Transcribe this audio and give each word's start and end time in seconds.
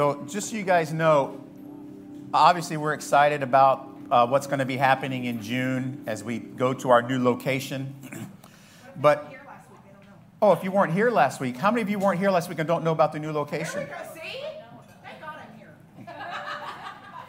So, 0.00 0.24
just 0.28 0.50
so 0.50 0.56
you 0.56 0.62
guys 0.62 0.92
know, 0.92 1.44
obviously 2.32 2.76
we're 2.76 2.92
excited 2.92 3.42
about 3.42 3.88
uh, 4.12 4.28
what's 4.28 4.46
going 4.46 4.60
to 4.60 4.64
be 4.64 4.76
happening 4.76 5.24
in 5.24 5.42
June 5.42 6.04
as 6.06 6.22
we 6.22 6.38
go 6.38 6.72
to 6.72 6.90
our 6.90 7.02
new 7.02 7.20
location. 7.20 7.96
but 8.96 9.34
oh, 10.40 10.52
if 10.52 10.62
you 10.62 10.70
weren't 10.70 10.92
here 10.92 11.10
last 11.10 11.40
week, 11.40 11.56
how 11.56 11.72
many 11.72 11.82
of 11.82 11.90
you 11.90 11.98
weren't 11.98 12.20
here 12.20 12.30
last 12.30 12.48
week 12.48 12.60
and 12.60 12.68
don't 12.68 12.84
know 12.84 12.92
about 12.92 13.12
the 13.12 13.18
new 13.18 13.32
location? 13.32 13.88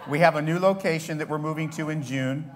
we 0.08 0.20
have 0.20 0.36
a 0.36 0.42
new 0.44 0.60
location 0.60 1.18
that 1.18 1.28
we're 1.28 1.40
moving 1.40 1.72
to 1.72 1.90
in 1.90 2.04
June, 2.04 2.52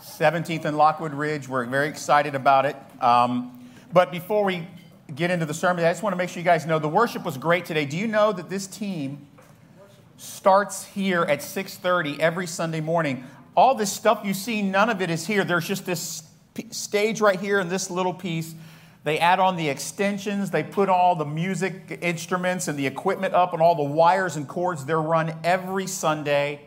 17th 0.00 0.66
and 0.66 0.76
Lockwood 0.76 1.14
Ridge. 1.14 1.48
We're 1.48 1.64
very 1.64 1.88
excited 1.88 2.36
about 2.36 2.64
it. 2.64 2.76
Um, 3.00 3.68
but 3.92 4.12
before 4.12 4.44
we 4.44 4.68
get 5.16 5.32
into 5.32 5.46
the 5.46 5.54
sermon, 5.54 5.84
I 5.84 5.90
just 5.90 6.04
want 6.04 6.12
to 6.12 6.16
make 6.16 6.28
sure 6.28 6.38
you 6.38 6.44
guys 6.44 6.64
know 6.64 6.78
the 6.78 6.88
worship 6.88 7.24
was 7.24 7.36
great 7.36 7.64
today. 7.64 7.86
Do 7.86 7.96
you 7.96 8.06
know 8.06 8.30
that 8.30 8.48
this 8.48 8.68
team 8.68 9.26
starts 10.18 10.84
here 10.84 11.22
at 11.22 11.42
6:30 11.42 12.20
every 12.20 12.46
Sunday 12.46 12.80
morning. 12.80 13.24
All 13.56 13.74
this 13.74 13.92
stuff 13.92 14.20
you 14.24 14.34
see, 14.34 14.62
none 14.62 14.90
of 14.90 15.00
it 15.00 15.10
is 15.10 15.26
here. 15.26 15.44
There's 15.44 15.66
just 15.66 15.86
this 15.86 16.24
stage 16.70 17.20
right 17.20 17.40
here 17.40 17.60
and 17.60 17.70
this 17.70 17.90
little 17.90 18.12
piece. 18.12 18.54
They 19.04 19.18
add 19.20 19.38
on 19.38 19.56
the 19.56 19.68
extensions, 19.68 20.50
they 20.50 20.64
put 20.64 20.88
all 20.88 21.14
the 21.14 21.24
music 21.24 21.98
instruments 22.02 22.68
and 22.68 22.78
the 22.78 22.86
equipment 22.86 23.32
up 23.32 23.52
and 23.52 23.62
all 23.62 23.74
the 23.74 23.82
wires 23.82 24.36
and 24.36 24.46
cords. 24.46 24.84
They're 24.84 25.00
run 25.00 25.34
every 25.44 25.86
Sunday. 25.86 26.60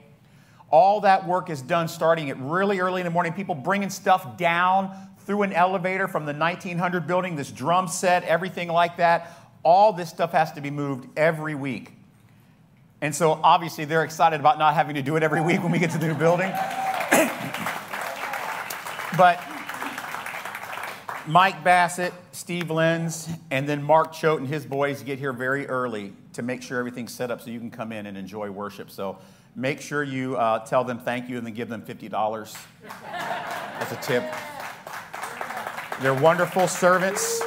All 0.71 1.01
that 1.01 1.27
work 1.27 1.49
is 1.49 1.61
done 1.61 1.89
starting 1.89 2.29
at 2.29 2.39
really 2.39 2.79
early 2.79 3.01
in 3.01 3.05
the 3.05 3.11
morning. 3.11 3.33
People 3.33 3.53
bringing 3.53 3.89
stuff 3.89 4.37
down 4.37 4.95
through 5.25 5.41
an 5.43 5.51
elevator 5.51 6.07
from 6.07 6.25
the 6.25 6.33
1900 6.33 7.05
building, 7.05 7.35
this 7.35 7.51
drum 7.51 7.89
set, 7.89 8.23
everything 8.23 8.69
like 8.69 8.97
that. 8.97 9.37
All 9.63 9.91
this 9.91 10.09
stuff 10.09 10.31
has 10.31 10.53
to 10.53 10.61
be 10.61 10.71
moved 10.71 11.09
every 11.17 11.53
week. 11.53 12.00
And 13.01 13.15
so 13.15 13.39
obviously 13.43 13.85
they're 13.85 14.03
excited 14.03 14.39
about 14.39 14.59
not 14.59 14.75
having 14.75 14.95
to 14.95 15.01
do 15.01 15.15
it 15.15 15.23
every 15.23 15.41
week 15.41 15.63
when 15.63 15.71
we 15.71 15.79
get 15.79 15.89
to 15.91 15.97
the 15.97 16.07
new 16.07 16.13
building. 16.13 16.51
but 19.17 19.43
Mike 21.27 21.63
Bassett, 21.63 22.13
Steve 22.31 22.69
Lenz, 22.69 23.27
and 23.49 23.67
then 23.67 23.81
Mark 23.81 24.13
Choate 24.13 24.39
and 24.39 24.47
his 24.47 24.65
boys 24.65 25.01
get 25.01 25.17
here 25.17 25.33
very 25.33 25.67
early 25.67 26.13
to 26.33 26.43
make 26.43 26.61
sure 26.61 26.77
everything's 26.77 27.11
set 27.11 27.31
up 27.31 27.41
so 27.41 27.49
you 27.49 27.59
can 27.59 27.71
come 27.71 27.91
in 27.91 28.05
and 28.05 28.17
enjoy 28.17 28.51
worship. 28.51 28.91
So 28.91 29.17
make 29.55 29.81
sure 29.81 30.03
you 30.03 30.37
uh, 30.37 30.63
tell 30.65 30.83
them 30.83 30.99
thank 30.99 31.27
you 31.27 31.37
and 31.37 31.45
then 31.45 31.53
give 31.53 31.69
them 31.69 31.81
$50 31.81 32.57
as 33.79 33.91
a 33.91 33.95
tip. 33.97 34.23
They're 36.01 36.13
wonderful 36.13 36.67
servants. 36.67 37.40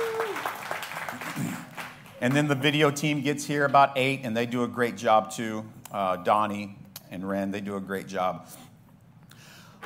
And 2.24 2.32
then 2.32 2.48
the 2.48 2.54
video 2.54 2.90
team 2.90 3.20
gets 3.20 3.44
here 3.44 3.66
about 3.66 3.98
8, 3.98 4.20
and 4.22 4.34
they 4.34 4.46
do 4.46 4.62
a 4.62 4.66
great 4.66 4.96
job 4.96 5.30
too. 5.30 5.62
Uh, 5.92 6.16
Donnie 6.16 6.74
and 7.10 7.28
Ren, 7.28 7.50
they 7.50 7.60
do 7.60 7.76
a 7.76 7.80
great 7.80 8.06
job. 8.06 8.48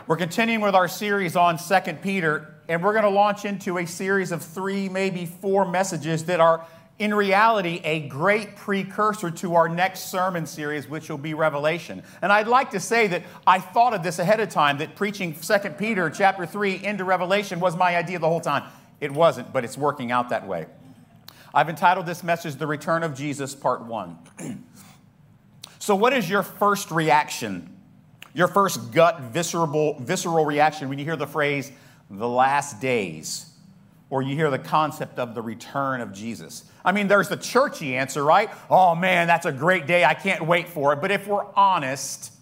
We're 0.07 0.19
continuing 0.19 0.61
with 0.61 0.77
our 0.77 0.87
series 0.87 1.35
on 1.35 1.59
2 1.59 1.95
Peter, 1.95 2.55
and 2.69 2.81
we're 2.81 2.93
going 2.93 3.03
to 3.03 3.11
launch 3.11 3.45
into 3.45 3.79
a 3.79 3.87
series 3.87 4.31
of 4.31 4.45
three, 4.45 4.89
maybe 4.89 5.27
four 5.27 5.69
messages 5.69 6.27
that 6.27 6.39
are, 6.39 6.65
in 7.01 7.13
reality, 7.13 7.81
a 7.83 8.07
great 8.07 8.55
precursor 8.55 9.33
to 9.33 9.57
our 9.57 9.69
next 9.69 10.09
sermon 10.09 10.47
series, 10.47 10.89
which 10.89 11.11
will 11.11 11.19
be 11.19 11.35
Revelation. 11.35 12.05
And 12.23 12.31
I'd 12.31 12.47
like 12.47 12.71
to 12.71 12.79
say 12.79 13.09
that 13.09 13.25
I 13.49 13.59
thought 13.59 13.95
of 13.95 14.05
this 14.05 14.21
ahead 14.21 14.39
of 14.39 14.49
time, 14.49 14.79
that 14.79 14.95
preaching 14.95 15.35
2 15.35 15.71
Peter 15.71 16.09
chapter 16.09 16.47
3 16.47 16.85
into 16.85 17.03
Revelation 17.03 17.59
was 17.59 17.77
my 17.77 17.97
idea 17.97 18.21
the 18.21 18.29
whole 18.29 18.41
time. 18.41 18.63
It 19.01 19.11
wasn't, 19.11 19.53
but 19.53 19.65
it's 19.65 19.77
working 19.77 20.13
out 20.13 20.29
that 20.29 20.47
way. 20.47 20.67
I've 21.55 21.69
entitled 21.69 22.07
this 22.07 22.23
message, 22.23 22.57
The 22.57 22.67
Return 22.67 23.03
of 23.03 23.15
Jesus, 23.15 23.55
Part 23.55 23.83
1. 23.85 24.19
so, 25.79 25.95
what 25.95 26.13
is 26.13 26.29
your 26.29 26.43
first 26.43 26.91
reaction? 26.91 27.75
Your 28.35 28.49
first 28.49 28.93
gut, 28.93 29.21
visceral, 29.21 29.99
visceral 29.99 30.45
reaction 30.45 30.89
when 30.89 30.99
you 30.99 31.05
hear 31.05 31.17
the 31.17 31.27
phrase, 31.27 31.73
the 32.11 32.29
last 32.29 32.81
days, 32.81 33.51
or 34.11 34.23
you 34.23 34.35
hear 34.35 34.51
the 34.51 34.59
concept 34.59 35.19
of 35.19 35.35
the 35.35 35.43
return 35.43 36.01
of 36.01 36.13
Jesus? 36.13 36.65
I 36.85 36.93
mean, 36.93 37.09
there's 37.09 37.29
the 37.29 37.37
churchy 37.37 37.97
answer, 37.97 38.23
right? 38.23 38.51
Oh 38.71 38.95
man, 38.95 39.27
that's 39.27 39.47
a 39.47 39.53
great 39.53 39.87
day. 39.87 40.05
I 40.05 40.15
can't 40.15 40.47
wait 40.47 40.69
for 40.69 40.93
it. 40.93 41.01
But 41.01 41.11
if 41.11 41.27
we're 41.27 41.47
honest, 41.55 42.33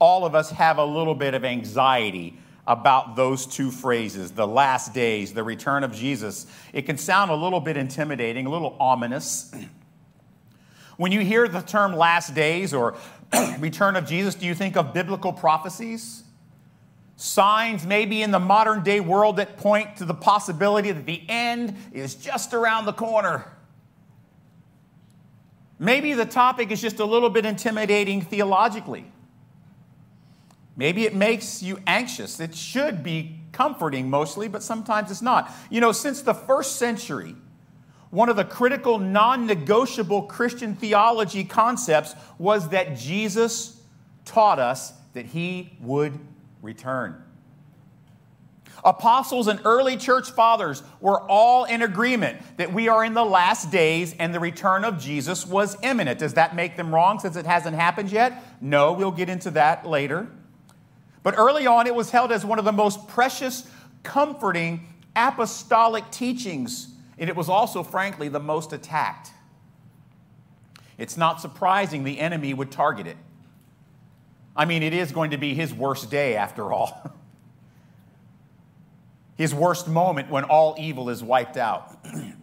all 0.00 0.26
of 0.26 0.34
us 0.34 0.50
have 0.50 0.78
a 0.78 0.84
little 0.84 1.14
bit 1.14 1.34
of 1.34 1.44
anxiety 1.44 2.36
about 2.66 3.16
those 3.16 3.46
two 3.46 3.70
phrases, 3.70 4.32
the 4.32 4.46
last 4.46 4.94
days, 4.94 5.32
the 5.32 5.42
return 5.42 5.82
of 5.82 5.92
Jesus, 5.92 6.46
it 6.72 6.82
can 6.82 6.96
sound 6.96 7.30
a 7.30 7.34
little 7.34 7.60
bit 7.60 7.76
intimidating, 7.76 8.46
a 8.46 8.50
little 8.50 8.76
ominous. 8.78 9.52
When 10.98 11.10
you 11.10 11.20
hear 11.20 11.48
the 11.48 11.62
term 11.62 11.96
last 11.96 12.34
days 12.34 12.74
or 12.74 12.96
return 13.58 13.96
of 13.96 14.06
Jesus, 14.06 14.34
do 14.34 14.46
you 14.46 14.54
think 14.54 14.76
of 14.76 14.92
biblical 14.92 15.32
prophecies? 15.32 16.22
Signs 17.16 17.86
maybe 17.86 18.22
in 18.22 18.30
the 18.30 18.38
modern 18.38 18.82
day 18.82 19.00
world 19.00 19.36
that 19.36 19.56
point 19.56 19.96
to 19.96 20.04
the 20.04 20.14
possibility 20.14 20.92
that 20.92 21.06
the 21.06 21.22
end 21.28 21.76
is 21.92 22.14
just 22.14 22.52
around 22.52 22.84
the 22.84 22.92
corner. 22.92 23.50
Maybe 25.78 26.12
the 26.12 26.26
topic 26.26 26.70
is 26.70 26.80
just 26.80 27.00
a 27.00 27.04
little 27.04 27.30
bit 27.30 27.46
intimidating 27.46 28.20
theologically. 28.20 29.11
Maybe 30.76 31.04
it 31.04 31.14
makes 31.14 31.62
you 31.62 31.78
anxious. 31.86 32.40
It 32.40 32.54
should 32.54 33.02
be 33.02 33.40
comforting 33.52 34.08
mostly, 34.08 34.48
but 34.48 34.62
sometimes 34.62 35.10
it's 35.10 35.22
not. 35.22 35.52
You 35.70 35.80
know, 35.80 35.92
since 35.92 36.22
the 36.22 36.34
first 36.34 36.76
century, 36.76 37.34
one 38.10 38.28
of 38.28 38.36
the 38.36 38.44
critical, 38.44 38.98
non 38.98 39.46
negotiable 39.46 40.22
Christian 40.22 40.74
theology 40.74 41.44
concepts 41.44 42.14
was 42.38 42.70
that 42.70 42.96
Jesus 42.96 43.80
taught 44.24 44.58
us 44.58 44.92
that 45.14 45.26
he 45.26 45.76
would 45.80 46.18
return. 46.62 47.22
Apostles 48.84 49.46
and 49.46 49.60
early 49.64 49.96
church 49.96 50.30
fathers 50.32 50.82
were 51.00 51.20
all 51.30 51.64
in 51.64 51.82
agreement 51.82 52.40
that 52.56 52.72
we 52.72 52.88
are 52.88 53.04
in 53.04 53.14
the 53.14 53.24
last 53.24 53.70
days 53.70 54.14
and 54.18 54.34
the 54.34 54.40
return 54.40 54.84
of 54.84 54.98
Jesus 54.98 55.46
was 55.46 55.76
imminent. 55.82 56.18
Does 56.18 56.34
that 56.34 56.56
make 56.56 56.76
them 56.76 56.92
wrong 56.92 57.20
since 57.20 57.36
it 57.36 57.46
hasn't 57.46 57.76
happened 57.76 58.10
yet? 58.10 58.42
No, 58.60 58.92
we'll 58.92 59.12
get 59.12 59.28
into 59.28 59.52
that 59.52 59.86
later. 59.86 60.28
But 61.22 61.38
early 61.38 61.66
on, 61.66 61.86
it 61.86 61.94
was 61.94 62.10
held 62.10 62.32
as 62.32 62.44
one 62.44 62.58
of 62.58 62.64
the 62.64 62.72
most 62.72 63.08
precious, 63.08 63.68
comforting 64.02 64.86
apostolic 65.14 66.10
teachings, 66.10 66.88
and 67.18 67.28
it 67.28 67.36
was 67.36 67.48
also, 67.48 67.82
frankly, 67.82 68.28
the 68.28 68.40
most 68.40 68.72
attacked. 68.72 69.30
It's 70.98 71.16
not 71.16 71.40
surprising 71.40 72.04
the 72.04 72.18
enemy 72.18 72.54
would 72.54 72.70
target 72.70 73.06
it. 73.06 73.16
I 74.54 74.64
mean, 74.64 74.82
it 74.82 74.92
is 74.92 75.12
going 75.12 75.30
to 75.30 75.38
be 75.38 75.54
his 75.54 75.72
worst 75.72 76.10
day 76.10 76.36
after 76.36 76.72
all. 76.72 77.12
his 79.36 79.54
worst 79.54 79.88
moment 79.88 80.30
when 80.30 80.44
all 80.44 80.76
evil 80.78 81.08
is 81.08 81.22
wiped 81.22 81.56
out. 81.56 81.98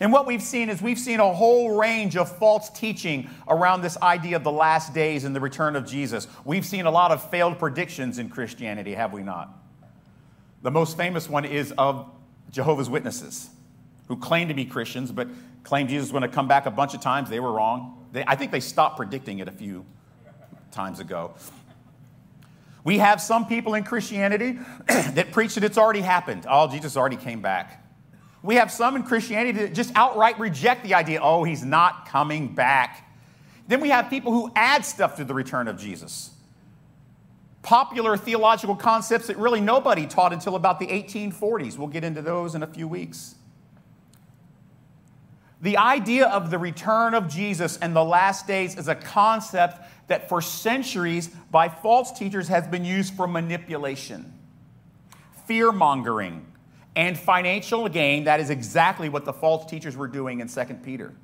And 0.00 0.10
what 0.12 0.26
we've 0.26 0.42
seen 0.42 0.70
is 0.70 0.80
we've 0.80 0.98
seen 0.98 1.20
a 1.20 1.32
whole 1.32 1.78
range 1.78 2.16
of 2.16 2.34
false 2.38 2.70
teaching 2.70 3.28
around 3.46 3.82
this 3.82 3.98
idea 4.00 4.36
of 4.36 4.44
the 4.44 4.50
last 4.50 4.94
days 4.94 5.24
and 5.24 5.36
the 5.36 5.40
return 5.40 5.76
of 5.76 5.86
Jesus. 5.86 6.26
We've 6.46 6.64
seen 6.64 6.86
a 6.86 6.90
lot 6.90 7.10
of 7.10 7.30
failed 7.30 7.58
predictions 7.58 8.18
in 8.18 8.30
Christianity, 8.30 8.94
have 8.94 9.12
we 9.12 9.22
not? 9.22 9.54
The 10.62 10.70
most 10.70 10.96
famous 10.96 11.28
one 11.28 11.44
is 11.44 11.72
of 11.76 12.10
Jehovah's 12.50 12.88
Witnesses, 12.88 13.50
who 14.08 14.16
claim 14.16 14.48
to 14.48 14.54
be 14.54 14.64
Christians, 14.64 15.12
but 15.12 15.28
claim 15.64 15.86
Jesus 15.86 16.06
is 16.06 16.12
going 16.12 16.22
to 16.22 16.28
come 16.28 16.48
back 16.48 16.64
a 16.64 16.70
bunch 16.70 16.94
of 16.94 17.02
times. 17.02 17.28
They 17.28 17.40
were 17.40 17.52
wrong. 17.52 18.06
They, 18.12 18.24
I 18.26 18.36
think 18.36 18.52
they 18.52 18.60
stopped 18.60 18.96
predicting 18.96 19.38
it 19.40 19.48
a 19.48 19.52
few 19.52 19.84
times 20.70 20.98
ago. 20.98 21.34
We 22.84 22.98
have 22.98 23.20
some 23.20 23.46
people 23.46 23.74
in 23.74 23.84
Christianity 23.84 24.58
that 24.86 25.32
preach 25.32 25.56
that 25.56 25.64
it's 25.64 25.76
already 25.76 26.00
happened. 26.00 26.46
Oh, 26.48 26.68
Jesus 26.68 26.96
already 26.96 27.16
came 27.16 27.42
back. 27.42 27.84
We 28.42 28.54
have 28.54 28.70
some 28.70 28.96
in 28.96 29.02
Christianity 29.02 29.60
that 29.60 29.74
just 29.74 29.92
outright 29.94 30.38
reject 30.38 30.82
the 30.82 30.94
idea, 30.94 31.20
oh, 31.22 31.44
he's 31.44 31.64
not 31.64 32.06
coming 32.06 32.54
back. 32.54 33.06
Then 33.68 33.80
we 33.80 33.90
have 33.90 34.08
people 34.08 34.32
who 34.32 34.50
add 34.56 34.84
stuff 34.84 35.16
to 35.16 35.24
the 35.24 35.34
return 35.34 35.68
of 35.68 35.78
Jesus. 35.78 36.30
Popular 37.62 38.16
theological 38.16 38.74
concepts 38.74 39.26
that 39.26 39.36
really 39.36 39.60
nobody 39.60 40.06
taught 40.06 40.32
until 40.32 40.56
about 40.56 40.80
the 40.80 40.86
1840s. 40.86 41.76
We'll 41.76 41.88
get 41.88 42.02
into 42.02 42.22
those 42.22 42.54
in 42.54 42.62
a 42.62 42.66
few 42.66 42.88
weeks. 42.88 43.34
The 45.60 45.76
idea 45.76 46.26
of 46.26 46.50
the 46.50 46.58
return 46.58 47.12
of 47.12 47.28
Jesus 47.28 47.76
and 47.76 47.94
the 47.94 48.02
last 48.02 48.46
days 48.46 48.78
is 48.78 48.88
a 48.88 48.94
concept 48.94 49.86
that 50.06 50.28
for 50.28 50.40
centuries 50.40 51.28
by 51.50 51.68
false 51.68 52.10
teachers 52.12 52.48
has 52.48 52.66
been 52.66 52.84
used 52.84 53.14
for 53.14 53.26
manipulation, 53.26 54.32
fear 55.46 55.70
mongering, 55.70 56.49
and 56.96 57.18
financial 57.18 57.88
gain, 57.88 58.24
that 58.24 58.40
is 58.40 58.50
exactly 58.50 59.08
what 59.08 59.24
the 59.24 59.32
false 59.32 59.68
teachers 59.70 59.96
were 59.96 60.08
doing 60.08 60.40
in 60.40 60.48
2 60.48 60.64
Peter. 60.82 61.14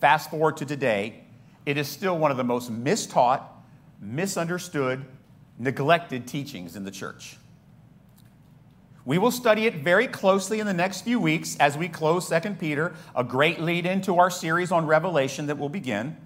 Fast 0.00 0.30
forward 0.30 0.56
to 0.58 0.66
today, 0.66 1.24
it 1.64 1.78
is 1.78 1.88
still 1.88 2.18
one 2.18 2.30
of 2.30 2.36
the 2.36 2.44
most 2.44 2.70
mistaught, 2.70 3.42
misunderstood, 4.00 5.04
neglected 5.58 6.26
teachings 6.26 6.76
in 6.76 6.84
the 6.84 6.90
church. 6.90 7.36
We 9.06 9.18
will 9.18 9.30
study 9.30 9.66
it 9.66 9.76
very 9.76 10.06
closely 10.06 10.60
in 10.60 10.66
the 10.66 10.72
next 10.72 11.02
few 11.02 11.20
weeks 11.20 11.56
as 11.58 11.76
we 11.76 11.88
close 11.88 12.28
2 12.28 12.56
Peter, 12.58 12.94
a 13.14 13.22
great 13.22 13.60
lead 13.60 13.86
into 13.86 14.18
our 14.18 14.30
series 14.30 14.72
on 14.72 14.86
Revelation 14.86 15.46
that 15.46 15.58
will 15.58 15.68
begin. 15.68 16.16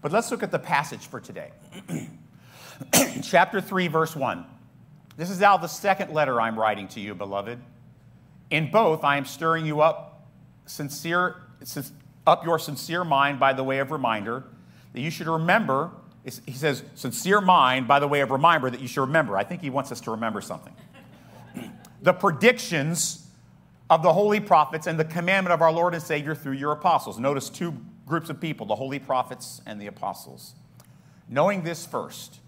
But 0.00 0.12
let's 0.12 0.30
look 0.30 0.42
at 0.42 0.50
the 0.50 0.58
passage 0.58 1.06
for 1.06 1.20
today. 1.20 1.50
Chapter 3.22 3.60
3, 3.60 3.88
verse 3.88 4.14
1. 4.16 4.44
This 5.18 5.30
is 5.30 5.40
now 5.40 5.56
the 5.56 5.66
second 5.66 6.12
letter 6.12 6.40
I'm 6.40 6.56
writing 6.56 6.86
to 6.88 7.00
you, 7.00 7.12
beloved. 7.12 7.58
In 8.50 8.70
both, 8.70 9.02
I 9.02 9.16
am 9.16 9.24
stirring 9.24 9.66
you 9.66 9.80
up, 9.80 10.28
sincere, 10.64 11.34
up 12.24 12.44
your 12.44 12.58
sincere 12.60 13.02
mind 13.02 13.40
by 13.40 13.52
the 13.52 13.64
way 13.64 13.80
of 13.80 13.90
reminder 13.90 14.44
that 14.92 15.00
you 15.00 15.10
should 15.10 15.26
remember. 15.26 15.90
He 16.22 16.52
says, 16.52 16.84
sincere 16.94 17.40
mind 17.40 17.88
by 17.88 17.98
the 17.98 18.06
way 18.06 18.20
of 18.20 18.30
reminder 18.30 18.70
that 18.70 18.80
you 18.80 18.86
should 18.86 19.00
remember. 19.00 19.36
I 19.36 19.42
think 19.42 19.60
he 19.60 19.70
wants 19.70 19.90
us 19.90 20.00
to 20.02 20.12
remember 20.12 20.40
something. 20.40 20.74
the 22.02 22.12
predictions 22.12 23.26
of 23.90 24.04
the 24.04 24.12
holy 24.12 24.38
prophets 24.38 24.86
and 24.86 25.00
the 25.00 25.04
commandment 25.04 25.52
of 25.52 25.62
our 25.62 25.72
Lord 25.72 25.94
and 25.94 26.02
Savior 26.02 26.36
through 26.36 26.52
your 26.52 26.70
apostles. 26.70 27.18
Notice 27.18 27.50
two 27.50 27.74
groups 28.06 28.30
of 28.30 28.40
people 28.40 28.66
the 28.66 28.76
holy 28.76 29.00
prophets 29.00 29.62
and 29.66 29.80
the 29.80 29.88
apostles. 29.88 30.54
Knowing 31.28 31.64
this 31.64 31.84
first, 31.84 32.38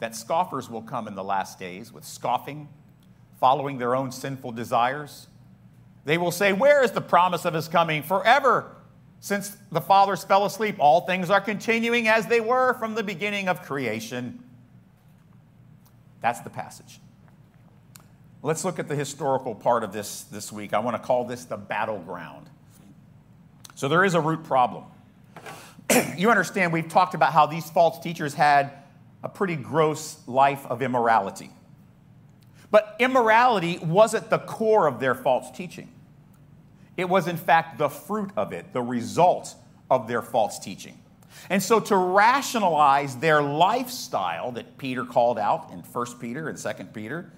that 0.00 0.16
scoffers 0.16 0.68
will 0.68 0.82
come 0.82 1.06
in 1.06 1.14
the 1.14 1.24
last 1.24 1.58
days 1.58 1.92
with 1.92 2.04
scoffing, 2.04 2.68
following 3.38 3.78
their 3.78 3.94
own 3.94 4.10
sinful 4.10 4.52
desires. 4.52 5.28
They 6.04 6.18
will 6.18 6.32
say, 6.32 6.52
Where 6.52 6.82
is 6.82 6.90
the 6.90 7.00
promise 7.00 7.44
of 7.44 7.54
his 7.54 7.68
coming? 7.68 8.02
Forever 8.02 8.76
since 9.20 9.54
the 9.70 9.82
fathers 9.82 10.24
fell 10.24 10.46
asleep, 10.46 10.76
all 10.78 11.02
things 11.02 11.28
are 11.28 11.42
continuing 11.42 12.08
as 12.08 12.26
they 12.26 12.40
were 12.40 12.72
from 12.74 12.94
the 12.94 13.02
beginning 13.02 13.48
of 13.48 13.62
creation. 13.62 14.42
That's 16.22 16.40
the 16.40 16.50
passage. 16.50 17.00
Let's 18.42 18.64
look 18.64 18.78
at 18.78 18.88
the 18.88 18.96
historical 18.96 19.54
part 19.54 19.84
of 19.84 19.92
this 19.92 20.22
this 20.22 20.50
week. 20.50 20.72
I 20.72 20.78
want 20.78 20.96
to 20.96 21.02
call 21.02 21.24
this 21.24 21.44
the 21.44 21.58
battleground. 21.58 22.48
So 23.74 23.88
there 23.88 24.04
is 24.04 24.14
a 24.14 24.20
root 24.20 24.44
problem. 24.44 24.84
you 26.16 26.30
understand, 26.30 26.72
we've 26.72 26.88
talked 26.88 27.14
about 27.14 27.34
how 27.34 27.44
these 27.44 27.68
false 27.70 27.98
teachers 27.98 28.32
had 28.32 28.72
a 29.22 29.28
pretty 29.28 29.56
gross 29.56 30.18
life 30.26 30.66
of 30.66 30.82
immorality. 30.82 31.50
But 32.70 32.96
immorality 32.98 33.78
wasn't 33.78 34.30
the 34.30 34.38
core 34.38 34.86
of 34.86 35.00
their 35.00 35.14
false 35.14 35.50
teaching. 35.50 35.90
It 36.96 37.08
was, 37.08 37.26
in 37.26 37.36
fact, 37.36 37.78
the 37.78 37.88
fruit 37.88 38.30
of 38.36 38.52
it, 38.52 38.72
the 38.72 38.82
result 38.82 39.54
of 39.90 40.06
their 40.06 40.22
false 40.22 40.58
teaching. 40.58 40.98
And 41.48 41.62
so, 41.62 41.80
to 41.80 41.96
rationalize 41.96 43.16
their 43.16 43.42
lifestyle 43.42 44.52
that 44.52 44.76
Peter 44.78 45.04
called 45.04 45.38
out 45.38 45.70
in 45.72 45.80
1 45.80 46.06
Peter 46.18 46.48
and 46.48 46.58
2 46.58 46.84
Peter, 46.92 47.30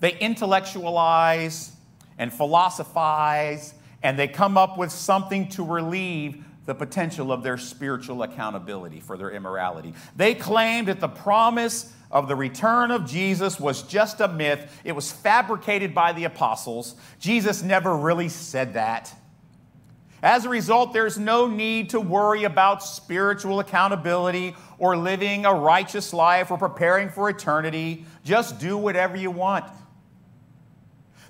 they 0.00 0.16
intellectualize 0.18 1.72
and 2.18 2.32
philosophize, 2.32 3.74
and 4.02 4.18
they 4.18 4.28
come 4.28 4.58
up 4.58 4.76
with 4.76 4.90
something 4.90 5.48
to 5.50 5.64
relieve 5.64 6.44
the 6.66 6.74
potential 6.74 7.32
of 7.32 7.42
their 7.42 7.56
spiritual 7.56 8.22
accountability 8.22 9.00
for 9.00 9.16
their 9.16 9.30
immorality. 9.30 9.94
They 10.16 10.34
claimed 10.34 10.88
that 10.88 11.00
the 11.00 11.08
promise 11.08 11.92
of 12.10 12.28
the 12.28 12.36
return 12.36 12.90
of 12.90 13.06
Jesus 13.06 13.58
was 13.58 13.82
just 13.82 14.20
a 14.20 14.28
myth, 14.28 14.80
it 14.84 14.92
was 14.92 15.10
fabricated 15.10 15.94
by 15.94 16.12
the 16.12 16.24
apostles. 16.24 16.94
Jesus 17.18 17.62
never 17.62 17.96
really 17.96 18.28
said 18.28 18.74
that. 18.74 19.12
As 20.22 20.44
a 20.44 20.48
result, 20.48 20.92
there's 20.92 21.18
no 21.18 21.46
need 21.46 21.90
to 21.90 22.00
worry 22.00 22.44
about 22.44 22.82
spiritual 22.82 23.60
accountability 23.60 24.56
or 24.78 24.96
living 24.96 25.44
a 25.44 25.52
righteous 25.52 26.12
life 26.12 26.50
or 26.50 26.58
preparing 26.58 27.10
for 27.10 27.28
eternity. 27.28 28.06
Just 28.24 28.58
do 28.58 28.76
whatever 28.76 29.16
you 29.16 29.30
want. 29.30 29.64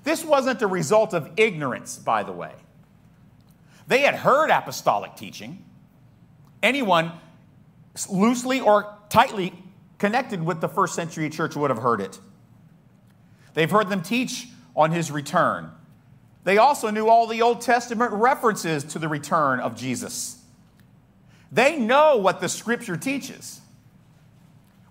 This 0.03 0.23
wasn't 0.23 0.61
a 0.61 0.67
result 0.67 1.13
of 1.13 1.29
ignorance, 1.37 1.97
by 1.97 2.23
the 2.23 2.31
way. 2.31 2.53
They 3.87 4.01
had 4.01 4.15
heard 4.15 4.49
apostolic 4.49 5.15
teaching. 5.15 5.63
Anyone 6.61 7.13
loosely 8.09 8.59
or 8.59 8.97
tightly 9.09 9.53
connected 9.97 10.43
with 10.43 10.61
the 10.61 10.67
first 10.67 10.93
century 10.93 11.29
church 11.29 11.55
would 11.55 11.69
have 11.69 11.79
heard 11.79 12.01
it. 12.01 12.19
They've 13.53 13.71
heard 13.71 13.89
them 13.89 14.01
teach 14.01 14.47
on 14.75 14.91
his 14.91 15.09
return. 15.09 15.71
They 16.43 16.57
also 16.57 16.91
knew 16.91 17.07
all 17.07 17.27
the 17.27 17.41
Old 17.41 17.61
Testament 17.61 18.13
references 18.13 18.83
to 18.85 18.99
the 18.99 19.07
return 19.07 19.59
of 19.59 19.75
Jesus. 19.75 20.41
They 21.51 21.77
know 21.77 22.17
what 22.17 22.39
the 22.39 22.49
scripture 22.49 22.97
teaches, 22.97 23.61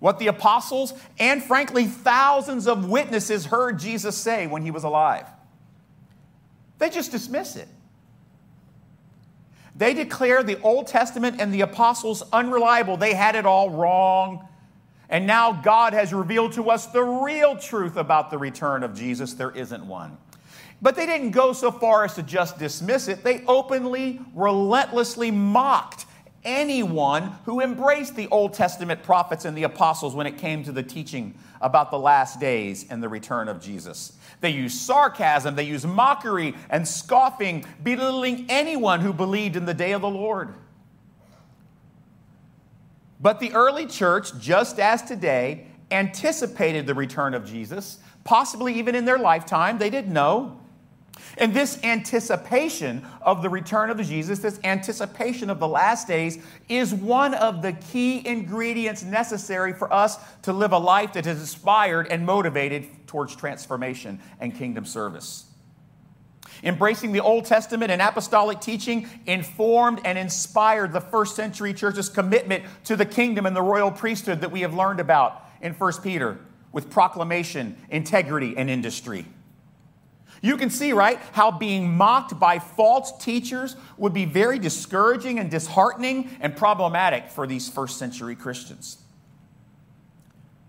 what 0.00 0.18
the 0.18 0.26
apostles 0.26 0.92
and, 1.18 1.42
frankly, 1.42 1.84
thousands 1.86 2.66
of 2.66 2.88
witnesses 2.88 3.46
heard 3.46 3.78
Jesus 3.78 4.16
say 4.16 4.46
when 4.46 4.62
he 4.62 4.70
was 4.70 4.84
alive. 4.84 5.26
They 6.78 6.90
just 6.90 7.10
dismiss 7.10 7.56
it. 7.56 7.68
They 9.76 9.92
declare 9.92 10.42
the 10.42 10.60
Old 10.62 10.86
Testament 10.86 11.40
and 11.40 11.52
the 11.52 11.60
apostles 11.60 12.22
unreliable. 12.32 12.96
They 12.96 13.14
had 13.14 13.36
it 13.36 13.44
all 13.44 13.70
wrong. 13.70 14.48
And 15.08 15.26
now 15.26 15.52
God 15.52 15.92
has 15.92 16.12
revealed 16.12 16.52
to 16.54 16.70
us 16.70 16.86
the 16.86 17.02
real 17.02 17.56
truth 17.56 17.96
about 17.96 18.30
the 18.30 18.38
return 18.38 18.82
of 18.82 18.94
Jesus. 18.94 19.34
There 19.34 19.50
isn't 19.50 19.86
one. 19.86 20.16
But 20.82 20.96
they 20.96 21.06
didn't 21.06 21.30
go 21.30 21.52
so 21.52 21.70
far 21.70 22.04
as 22.04 22.14
to 22.14 22.22
just 22.22 22.58
dismiss 22.58 23.08
it. 23.08 23.22
They 23.22 23.44
openly, 23.46 24.20
relentlessly 24.34 25.30
mocked 25.30 26.06
anyone 26.44 27.34
who 27.44 27.60
embraced 27.60 28.16
the 28.16 28.28
Old 28.28 28.54
Testament 28.54 29.02
prophets 29.02 29.44
and 29.44 29.56
the 29.56 29.64
apostles 29.64 30.14
when 30.14 30.26
it 30.26 30.38
came 30.38 30.64
to 30.64 30.72
the 30.72 30.82
teaching 30.82 31.34
about 31.60 31.90
the 31.90 31.98
last 31.98 32.40
days 32.40 32.86
and 32.90 33.02
the 33.02 33.08
return 33.08 33.48
of 33.48 33.60
Jesus. 33.60 34.12
They 34.40 34.50
use 34.50 34.78
sarcasm, 34.78 35.54
they 35.54 35.64
use 35.64 35.86
mockery 35.86 36.54
and 36.70 36.86
scoffing, 36.86 37.64
belittling 37.82 38.46
anyone 38.48 39.00
who 39.00 39.12
believed 39.12 39.56
in 39.56 39.64
the 39.64 39.74
day 39.74 39.92
of 39.92 40.02
the 40.02 40.08
Lord. 40.08 40.54
But 43.20 43.40
the 43.40 43.52
early 43.52 43.86
church, 43.86 44.38
just 44.38 44.78
as 44.78 45.02
today, 45.02 45.66
anticipated 45.90 46.86
the 46.86 46.94
return 46.94 47.34
of 47.34 47.46
Jesus, 47.46 47.98
possibly 48.24 48.74
even 48.74 48.94
in 48.94 49.04
their 49.04 49.18
lifetime. 49.18 49.78
They 49.78 49.90
didn't 49.90 50.12
know. 50.12 50.60
And 51.38 51.52
this 51.52 51.82
anticipation 51.82 53.06
of 53.20 53.42
the 53.42 53.48
return 53.48 53.90
of 53.90 54.02
Jesus, 54.02 54.38
this 54.38 54.60
anticipation 54.64 55.50
of 55.50 55.58
the 55.58 55.68
last 55.68 56.08
days, 56.08 56.38
is 56.68 56.94
one 56.94 57.34
of 57.34 57.62
the 57.62 57.72
key 57.72 58.26
ingredients 58.26 59.02
necessary 59.02 59.72
for 59.72 59.92
us 59.92 60.18
to 60.42 60.52
live 60.52 60.72
a 60.72 60.78
life 60.78 61.12
that 61.14 61.26
is 61.26 61.40
inspired 61.40 62.08
and 62.08 62.24
motivated 62.24 62.86
towards 63.06 63.36
transformation 63.36 64.20
and 64.40 64.54
kingdom 64.54 64.84
service. 64.84 65.46
Embracing 66.62 67.12
the 67.12 67.20
Old 67.20 67.44
Testament 67.44 67.90
and 67.90 68.00
apostolic 68.00 68.60
teaching 68.60 69.08
informed 69.26 70.00
and 70.04 70.16
inspired 70.16 70.92
the 70.92 71.00
first 71.00 71.36
century 71.36 71.74
church's 71.74 72.08
commitment 72.08 72.64
to 72.84 72.96
the 72.96 73.04
kingdom 73.04 73.46
and 73.46 73.54
the 73.54 73.62
royal 73.62 73.90
priesthood 73.90 74.40
that 74.40 74.50
we 74.50 74.62
have 74.62 74.74
learned 74.74 75.00
about 75.00 75.42
in 75.60 75.74
1 75.74 75.92
Peter 76.02 76.38
with 76.72 76.90
proclamation, 76.90 77.76
integrity, 77.90 78.56
and 78.56 78.70
industry. 78.70 79.26
You 80.42 80.56
can 80.56 80.70
see, 80.70 80.92
right, 80.92 81.18
how 81.32 81.50
being 81.50 81.96
mocked 81.96 82.38
by 82.38 82.58
false 82.58 83.12
teachers 83.18 83.76
would 83.96 84.12
be 84.12 84.24
very 84.24 84.58
discouraging 84.58 85.38
and 85.38 85.50
disheartening 85.50 86.30
and 86.40 86.56
problematic 86.56 87.28
for 87.28 87.46
these 87.46 87.68
first 87.68 87.98
century 87.98 88.36
Christians. 88.36 88.98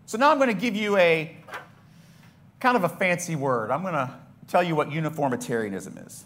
So 0.06 0.18
now 0.18 0.32
I'm 0.32 0.38
going 0.38 0.54
to 0.54 0.60
give 0.60 0.76
you 0.76 0.98
a 0.98 1.36
kind 2.60 2.78
of 2.78 2.84
a 2.84 2.90
fancy 2.90 3.36
word. 3.36 3.72
I'm 3.72 3.82
going 3.82 3.94
to 3.94 4.14
tell 4.48 4.64
you 4.64 4.76
what 4.76 4.92
uniformitarianism 4.92 5.98
is. 5.98 6.24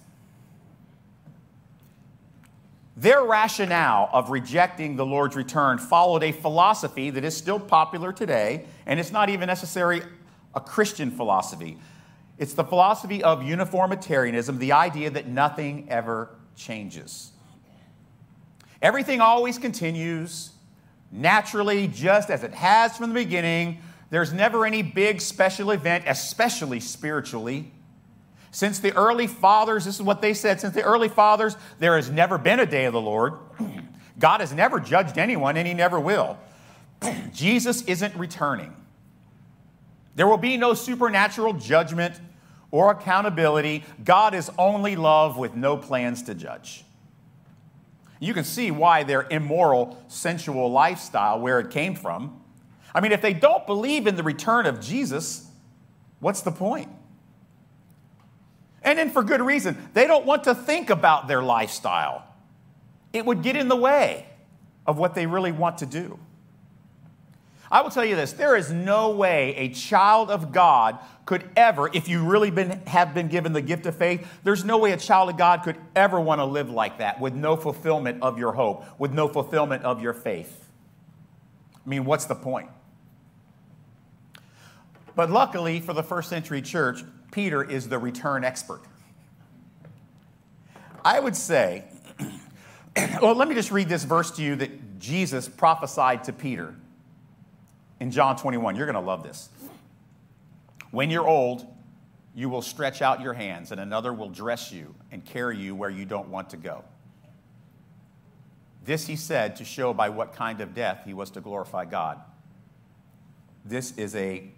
Their 2.96 3.24
rationale 3.24 4.10
of 4.14 4.30
rejecting 4.30 4.96
the 4.96 5.06
Lord's 5.06 5.36
return 5.36 5.80
followed 5.80 6.22
a 6.22 6.32
philosophy 6.32 7.10
that 7.10 7.24
is 7.24 7.36
still 7.36 7.60
popular 7.60 8.14
today, 8.14 8.66
and 8.86 9.00
it's 9.00 9.12
not 9.12 9.30
even 9.30 9.48
necessarily 9.48 10.04
a 10.54 10.60
Christian 10.60 11.10
philosophy. 11.10 11.78
It's 12.42 12.56
the 12.56 12.64
philosophy 12.64 13.24
of 13.24 13.44
uniformitarianism, 13.44 14.58
the 14.58 14.72
idea 14.72 15.12
that 15.12 15.28
nothing 15.28 15.86
ever 15.92 16.32
changes. 16.56 17.30
Everything 18.82 19.22
always 19.22 19.60
continues 19.60 20.50
naturally, 21.12 21.88
just 21.88 22.32
as 22.32 22.44
it 22.44 22.56
has 22.56 22.98
from 22.98 23.10
the 23.10 23.14
beginning. 23.14 23.78
There's 24.10 24.34
never 24.34 24.66
any 24.66 24.82
big 24.82 25.22
special 25.22 25.70
event, 25.70 26.06
especially 26.08 26.80
spiritually. 26.80 27.72
Since 28.50 28.80
the 28.80 28.92
early 28.94 29.28
fathers, 29.28 29.86
this 29.86 29.98
is 29.98 30.02
what 30.02 30.24
they 30.24 30.34
said 30.34 30.60
since 30.60 30.74
the 30.74 30.82
early 30.82 31.10
fathers, 31.10 31.56
there 31.78 31.96
has 31.96 32.10
never 32.10 32.40
been 32.40 32.60
a 32.60 32.66
day 32.66 32.86
of 32.86 32.94
the 32.94 33.02
Lord. 33.02 33.34
God 34.18 34.40
has 34.40 34.52
never 34.52 34.80
judged 34.80 35.20
anyone, 35.20 35.58
and 35.58 35.68
He 35.68 35.76
never 35.76 36.00
will. 36.00 36.40
Jesus 37.34 37.84
isn't 37.84 38.16
returning. 38.16 38.76
There 40.16 40.28
will 40.28 40.38
be 40.38 40.58
no 40.58 40.74
supernatural 40.74 41.54
judgment 41.54 42.20
or 42.72 42.92
accountability. 42.92 43.84
God 44.04 44.34
is 44.34 44.50
only 44.58 44.96
love 44.96 45.38
with 45.38 45.56
no 45.56 45.78
plans 45.78 46.24
to 46.24 46.34
judge. 46.34 46.84
You 48.20 48.34
can 48.34 48.44
see 48.44 48.72
why 48.72 49.04
their 49.04 49.28
immoral, 49.30 50.04
sensual 50.08 50.72
lifestyle, 50.72 51.40
where 51.40 51.60
it 51.60 51.72
came 51.72 51.96
from. 51.96 52.42
I 52.94 53.02
mean, 53.02 53.12
if 53.12 53.22
they 53.22 53.34
don't 53.34 53.66
believe 53.66 54.08
in 54.08 54.16
the 54.16 54.24
return 54.24 54.66
of 54.66 54.80
Jesus, 54.80 55.48
what's 56.20 56.42
the 56.42 56.52
point? 56.52 56.90
And 58.84 58.98
then 58.98 59.10
for 59.10 59.24
good 59.24 59.42
reason. 59.42 59.78
They 59.94 60.08
don't 60.08 60.26
want 60.26 60.44
to 60.46 60.56
think 60.56 60.90
about 60.90 61.28
their 61.28 61.42
lifestyle, 61.42 62.26
it 63.14 63.26
would 63.26 63.44
get 63.44 63.56
in 63.56 63.68
the 63.68 63.76
way 63.76 64.28
of 64.88 64.98
what 64.98 65.16
they 65.16 65.26
really 65.26 65.52
want 65.52 65.80
to 65.80 65.86
do. 65.86 66.18
I 67.72 67.82
will 67.82 67.90
tell 67.90 68.04
you 68.04 68.18
this 68.18 68.34
there 68.34 68.56
is 68.56 68.70
no 68.70 69.12
way 69.12 69.56
a 69.56 69.70
child 69.70 70.30
of 70.30 70.52
God 70.52 71.00
could 71.26 71.50
ever, 71.56 71.90
if 71.94 72.10
you 72.10 72.26
really 72.26 72.52
been, 72.52 72.82
have 72.88 73.14
been 73.14 73.30
given 73.30 73.54
the 73.54 73.62
gift 73.62 73.86
of 73.86 73.96
faith, 73.96 74.28
there's 74.44 74.66
no 74.66 74.78
way 74.78 74.92
a 74.92 74.98
child 74.98 75.30
of 75.30 75.38
God 75.38 75.64
could 75.64 75.78
ever 75.96 76.20
want 76.20 76.40
to 76.40 76.46
live 76.46 76.70
like 76.70 76.98
that 76.98 77.22
with 77.22 77.34
no 77.34 77.56
fulfillment 77.56 78.22
of 78.22 78.38
your 78.38 78.52
hope, 78.52 78.84
with 79.00 79.14
no 79.14 79.30
fulfillment 79.30 79.84
of 79.84 80.02
your 80.02 80.14
faith. 80.14 80.70
I 81.74 81.90
mean, 81.90 82.04
what's 82.04 82.26
the 82.26 82.36
point? 82.36 82.70
But 85.16 85.32
luckily 85.32 85.80
for 85.80 85.94
the 85.94 86.04
first 86.04 86.30
century 86.30 86.62
church, 86.62 87.04
Peter 87.32 87.64
is 87.64 87.88
the 87.88 87.98
return 87.98 88.44
expert. 88.44 88.82
I 91.06 91.20
would 91.20 91.36
say, 91.36 91.86
well, 93.22 93.36
let 93.36 93.48
me 93.48 93.56
just 93.56 93.72
read 93.72 93.88
this 93.88 94.04
verse 94.04 94.32
to 94.32 94.44
you 94.44 94.58
that 94.58 95.00
Jesus 95.00 95.48
prophesied 95.48 96.26
to 96.26 96.34
Peter 96.34 96.76
in 98.02 98.10
John 98.10 98.36
21. 98.36 98.76
You're 98.76 98.88
going 98.88 98.96
to 98.96 99.00
love 99.00 99.24
this. 99.24 99.48
When 100.90 101.12
you're 101.12 101.28
old, 101.28 101.66
you 102.34 102.50
will 102.50 102.64
stretch 102.64 103.02
out 103.02 103.22
your 103.22 103.34
hands, 103.34 103.72
and 103.72 103.80
another 103.80 104.12
will 104.12 104.30
dress 104.30 104.72
you 104.72 104.96
and 105.12 105.24
carry 105.24 105.58
you 105.58 105.76
where 105.76 105.90
you 105.90 106.04
don't 106.04 106.28
want 106.28 106.50
to 106.50 106.58
go. 106.58 106.84
This 108.84 109.06
he 109.06 109.16
said 109.16 109.56
to 109.58 109.66
show 109.66 109.94
by 109.94 110.10
what 110.10 110.34
kind 110.34 110.62
of 110.62 110.74
death 110.74 111.04
he 111.06 111.14
was 111.14 111.30
to 111.32 111.42
glorify 111.42 111.86
God. 111.86 112.20
This 113.64 113.96
is 113.98 114.16
a 114.16 114.50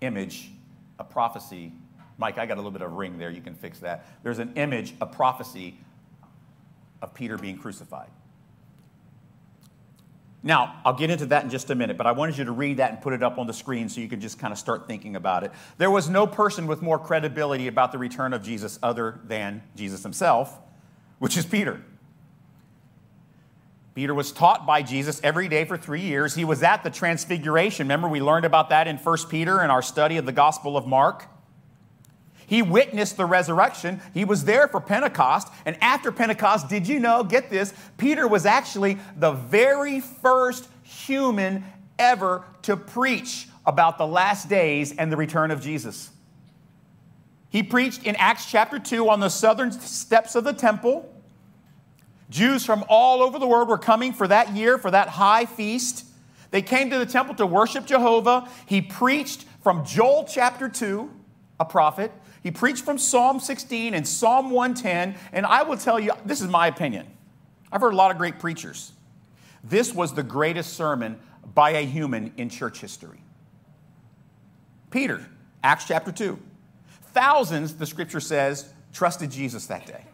image, 0.00 0.50
a 0.98 1.04
prophecy. 1.04 1.72
Mike, 2.18 2.36
I 2.36 2.46
got 2.46 2.54
a 2.54 2.56
little 2.56 2.72
bit 2.72 2.82
of 2.82 2.94
ring 2.94 3.16
there. 3.16 3.30
You 3.30 3.40
can 3.40 3.54
fix 3.54 3.78
that. 3.78 4.06
There's 4.24 4.40
an 4.40 4.54
image, 4.56 4.94
a 5.00 5.06
prophecy 5.06 5.78
of 7.00 7.14
Peter 7.14 7.38
being 7.38 7.58
crucified. 7.58 8.10
Now, 10.48 10.80
I'll 10.82 10.94
get 10.94 11.10
into 11.10 11.26
that 11.26 11.44
in 11.44 11.50
just 11.50 11.68
a 11.68 11.74
minute, 11.74 11.98
but 11.98 12.06
I 12.06 12.12
wanted 12.12 12.38
you 12.38 12.44
to 12.46 12.52
read 12.52 12.78
that 12.78 12.90
and 12.90 13.02
put 13.02 13.12
it 13.12 13.22
up 13.22 13.36
on 13.36 13.46
the 13.46 13.52
screen 13.52 13.90
so 13.90 14.00
you 14.00 14.08
could 14.08 14.22
just 14.22 14.38
kind 14.38 14.50
of 14.50 14.58
start 14.58 14.88
thinking 14.88 15.14
about 15.14 15.44
it. 15.44 15.52
There 15.76 15.90
was 15.90 16.08
no 16.08 16.26
person 16.26 16.66
with 16.66 16.80
more 16.80 16.98
credibility 16.98 17.66
about 17.66 17.92
the 17.92 17.98
return 17.98 18.32
of 18.32 18.42
Jesus 18.42 18.78
other 18.82 19.20
than 19.24 19.62
Jesus 19.76 20.02
himself, 20.02 20.58
which 21.18 21.36
is 21.36 21.44
Peter. 21.44 21.82
Peter 23.94 24.14
was 24.14 24.32
taught 24.32 24.64
by 24.64 24.80
Jesus 24.80 25.20
every 25.22 25.48
day 25.48 25.66
for 25.66 25.76
three 25.76 26.00
years. 26.00 26.34
He 26.34 26.46
was 26.46 26.62
at 26.62 26.82
the 26.82 26.88
transfiguration. 26.88 27.84
Remember, 27.84 28.08
we 28.08 28.22
learned 28.22 28.46
about 28.46 28.70
that 28.70 28.88
in 28.88 28.96
1 28.96 29.18
Peter 29.28 29.62
in 29.62 29.68
our 29.68 29.82
study 29.82 30.16
of 30.16 30.24
the 30.24 30.32
Gospel 30.32 30.78
of 30.78 30.86
Mark. 30.86 31.26
He 32.48 32.62
witnessed 32.62 33.18
the 33.18 33.26
resurrection. 33.26 34.00
He 34.14 34.24
was 34.24 34.46
there 34.46 34.68
for 34.68 34.80
Pentecost. 34.80 35.48
And 35.66 35.76
after 35.82 36.10
Pentecost, 36.10 36.70
did 36.70 36.88
you 36.88 36.98
know, 36.98 37.22
get 37.22 37.50
this, 37.50 37.74
Peter 37.98 38.26
was 38.26 38.46
actually 38.46 38.98
the 39.16 39.32
very 39.32 40.00
first 40.00 40.66
human 40.82 41.62
ever 41.98 42.44
to 42.62 42.74
preach 42.74 43.48
about 43.66 43.98
the 43.98 44.06
last 44.06 44.48
days 44.48 44.96
and 44.96 45.12
the 45.12 45.16
return 45.18 45.50
of 45.50 45.60
Jesus. 45.60 46.08
He 47.50 47.62
preached 47.62 48.04
in 48.04 48.16
Acts 48.16 48.50
chapter 48.50 48.78
2 48.78 49.10
on 49.10 49.20
the 49.20 49.28
southern 49.28 49.70
steps 49.70 50.34
of 50.34 50.44
the 50.44 50.54
temple. 50.54 51.14
Jews 52.30 52.64
from 52.64 52.82
all 52.88 53.22
over 53.22 53.38
the 53.38 53.46
world 53.46 53.68
were 53.68 53.76
coming 53.76 54.14
for 54.14 54.26
that 54.26 54.54
year, 54.54 54.78
for 54.78 54.90
that 54.90 55.08
high 55.08 55.44
feast. 55.44 56.06
They 56.50 56.62
came 56.62 56.88
to 56.88 56.98
the 56.98 57.06
temple 57.06 57.34
to 57.34 57.46
worship 57.46 57.84
Jehovah. 57.84 58.48
He 58.64 58.80
preached 58.80 59.44
from 59.62 59.84
Joel 59.84 60.24
chapter 60.24 60.70
2, 60.70 61.10
a 61.60 61.64
prophet. 61.66 62.10
He 62.48 62.52
preached 62.52 62.82
from 62.82 62.96
Psalm 62.96 63.40
16 63.40 63.92
and 63.92 64.08
Psalm 64.08 64.48
110. 64.48 65.16
And 65.34 65.44
I 65.44 65.64
will 65.64 65.76
tell 65.76 66.00
you, 66.00 66.12
this 66.24 66.40
is 66.40 66.48
my 66.48 66.66
opinion. 66.66 67.06
I've 67.70 67.82
heard 67.82 67.92
a 67.92 67.96
lot 67.96 68.10
of 68.10 68.16
great 68.16 68.38
preachers. 68.38 68.94
This 69.62 69.92
was 69.92 70.14
the 70.14 70.22
greatest 70.22 70.72
sermon 70.72 71.20
by 71.54 71.72
a 71.72 71.84
human 71.84 72.32
in 72.38 72.48
church 72.48 72.80
history. 72.80 73.20
Peter, 74.90 75.26
Acts 75.62 75.84
chapter 75.84 76.10
2. 76.10 76.38
Thousands, 77.12 77.74
the 77.74 77.84
scripture 77.84 78.18
says, 78.18 78.72
trusted 78.94 79.30
Jesus 79.30 79.66
that 79.66 79.84
day 79.84 80.06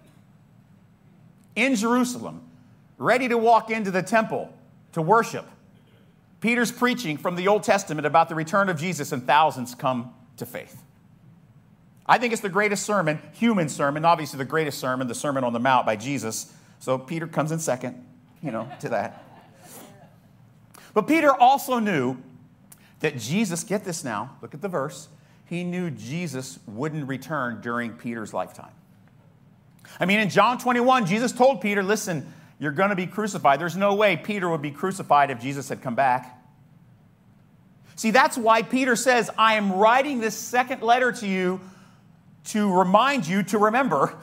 in 1.54 1.76
Jerusalem, 1.76 2.42
ready 2.98 3.28
to 3.28 3.38
walk 3.38 3.70
into 3.70 3.92
the 3.92 4.02
temple 4.02 4.52
to 4.90 5.00
worship. 5.00 5.46
Peter's 6.40 6.72
preaching 6.72 7.16
from 7.16 7.36
the 7.36 7.46
Old 7.46 7.62
Testament 7.62 8.08
about 8.08 8.28
the 8.28 8.34
return 8.34 8.68
of 8.68 8.76
Jesus, 8.76 9.12
and 9.12 9.24
thousands 9.24 9.76
come 9.76 10.12
to 10.38 10.44
faith. 10.44 10.82
I 12.06 12.18
think 12.18 12.32
it's 12.32 12.42
the 12.42 12.48
greatest 12.48 12.84
sermon, 12.84 13.18
human 13.32 13.68
sermon, 13.68 14.04
obviously 14.04 14.38
the 14.38 14.44
greatest 14.44 14.78
sermon, 14.78 15.08
the 15.08 15.14
Sermon 15.14 15.42
on 15.42 15.52
the 15.52 15.60
Mount 15.60 15.86
by 15.86 15.96
Jesus. 15.96 16.52
So 16.78 16.98
Peter 16.98 17.26
comes 17.26 17.50
in 17.50 17.58
second, 17.58 18.04
you 18.42 18.50
know, 18.50 18.68
to 18.80 18.90
that. 18.90 19.24
But 20.92 21.08
Peter 21.08 21.32
also 21.32 21.78
knew 21.78 22.18
that 23.00 23.18
Jesus, 23.18 23.64
get 23.64 23.84
this 23.84 24.04
now, 24.04 24.36
look 24.42 24.54
at 24.54 24.60
the 24.60 24.68
verse, 24.68 25.08
he 25.46 25.64
knew 25.64 25.90
Jesus 25.90 26.58
wouldn't 26.66 27.08
return 27.08 27.60
during 27.60 27.92
Peter's 27.92 28.32
lifetime. 28.32 28.72
I 29.98 30.06
mean, 30.06 30.20
in 30.20 30.30
John 30.30 30.58
21, 30.58 31.06
Jesus 31.06 31.32
told 31.32 31.60
Peter, 31.60 31.82
listen, 31.82 32.32
you're 32.58 32.72
going 32.72 32.90
to 32.90 32.96
be 32.96 33.06
crucified. 33.06 33.60
There's 33.60 33.76
no 33.76 33.94
way 33.94 34.16
Peter 34.16 34.48
would 34.48 34.62
be 34.62 34.70
crucified 34.70 35.30
if 35.30 35.40
Jesus 35.40 35.68
had 35.68 35.82
come 35.82 35.94
back. 35.94 36.38
See, 37.96 38.10
that's 38.10 38.36
why 38.36 38.62
Peter 38.62 38.96
says, 38.96 39.30
I 39.38 39.54
am 39.54 39.72
writing 39.72 40.20
this 40.20 40.36
second 40.36 40.82
letter 40.82 41.12
to 41.12 41.26
you 41.26 41.60
to 42.44 42.72
remind 42.72 43.26
you 43.26 43.42
to 43.44 43.58
remember 43.58 44.14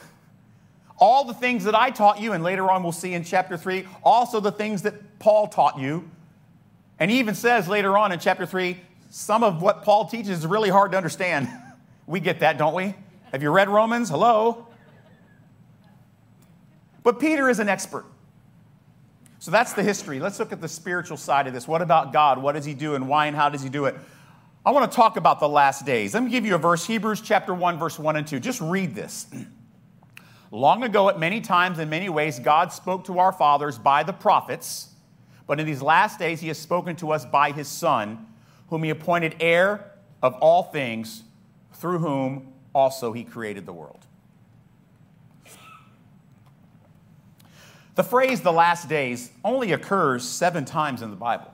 all 0.98 1.26
the 1.26 1.34
things 1.34 1.64
that 1.64 1.74
I 1.74 1.90
taught 1.90 2.20
you, 2.20 2.34
and 2.34 2.44
later 2.44 2.70
on 2.70 2.84
we'll 2.84 2.92
see 2.92 3.14
in 3.14 3.24
chapter 3.24 3.58
3, 3.58 3.88
also 4.04 4.40
the 4.40 4.52
things 4.52 4.84
that 4.84 5.20
Paul 5.20 5.48
taught 5.48 5.80
you. 5.80 6.10
And 7.00 7.10
he 7.10 7.20
even 7.20 7.34
says 7.34 7.68
later 7.68 7.98
on 7.98 8.12
in 8.12 8.20
chapter 8.20 8.46
3, 8.46 8.80
some 9.10 9.44
of 9.44 9.62
what 9.62 9.84
Paul 9.84 10.06
teaches 10.06 10.30
is 10.30 10.48
really 10.48 10.70
hard 10.70 10.92
to 10.92 10.98
understand. 10.98 11.50
we 12.08 12.20
get 12.20 12.42
that, 12.42 12.60
don't 12.60 12.76
we? 12.76 12.94
Have 13.32 13.42
you 13.42 13.50
read 13.50 13.68
Romans? 13.68 14.10
Hello? 14.10 14.68
But 17.04 17.20
Peter 17.20 17.50
is 17.50 17.60
an 17.60 17.68
expert. 17.68 18.06
So 19.40 19.50
that's 19.50 19.74
the 19.74 19.82
history. 19.82 20.20
Let's 20.20 20.38
look 20.38 20.52
at 20.52 20.62
the 20.62 20.68
spiritual 20.68 21.18
side 21.18 21.48
of 21.48 21.54
this. 21.54 21.68
What 21.68 21.82
about 21.82 22.14
God? 22.14 22.38
What 22.38 22.52
does 22.52 22.64
he 22.64 22.76
do 22.76 22.94
and 22.94 23.10
why 23.10 23.26
and 23.26 23.36
how 23.36 23.50
does 23.50 23.64
he 23.64 23.70
do 23.70 23.86
it? 23.86 23.96
I 24.64 24.70
want 24.70 24.92
to 24.92 24.96
talk 24.96 25.18
about 25.18 25.40
the 25.40 25.50
last 25.50 25.86
days. 25.88 26.14
Let 26.14 26.24
me 26.24 26.30
give 26.30 26.46
you 26.46 26.54
a 26.54 26.60
verse 26.60 26.86
Hebrews 26.86 27.22
chapter 27.22 27.52
1, 27.52 27.80
verse 27.80 27.98
1 27.98 28.16
and 28.16 28.28
2. 28.28 28.40
Just 28.40 28.62
read 28.62 28.94
this. 28.94 29.26
Long 30.52 30.84
ago, 30.84 31.10
at 31.10 31.20
many 31.20 31.42
times, 31.42 31.80
in 31.80 31.90
many 31.90 32.10
ways, 32.10 32.38
God 32.38 32.72
spoke 32.72 33.06
to 33.06 33.18
our 33.18 33.32
fathers 33.32 33.80
by 33.80 34.04
the 34.04 34.14
prophets, 34.14 34.90
but 35.48 35.60
in 35.60 35.66
these 35.66 35.82
last 35.82 36.20
days, 36.20 36.42
he 36.42 36.48
has 36.50 36.60
spoken 36.60 36.96
to 36.98 37.12
us 37.12 37.26
by 37.26 37.52
his 37.52 37.68
Son, 37.68 38.28
whom 38.70 38.84
he 38.84 38.92
appointed 38.92 39.36
heir 39.40 39.94
of 40.22 40.36
all 40.36 40.64
things, 40.64 41.24
through 41.74 41.98
whom 41.98 42.54
also 42.76 43.14
he 43.14 43.24
created 43.24 43.66
the 43.66 43.74
world. 43.74 44.06
The 47.96 48.04
phrase 48.04 48.42
the 48.42 48.54
last 48.54 48.88
days 48.88 49.32
only 49.44 49.72
occurs 49.72 50.24
seven 50.24 50.66
times 50.66 51.02
in 51.02 51.10
the 51.10 51.16
Bible. 51.16 51.52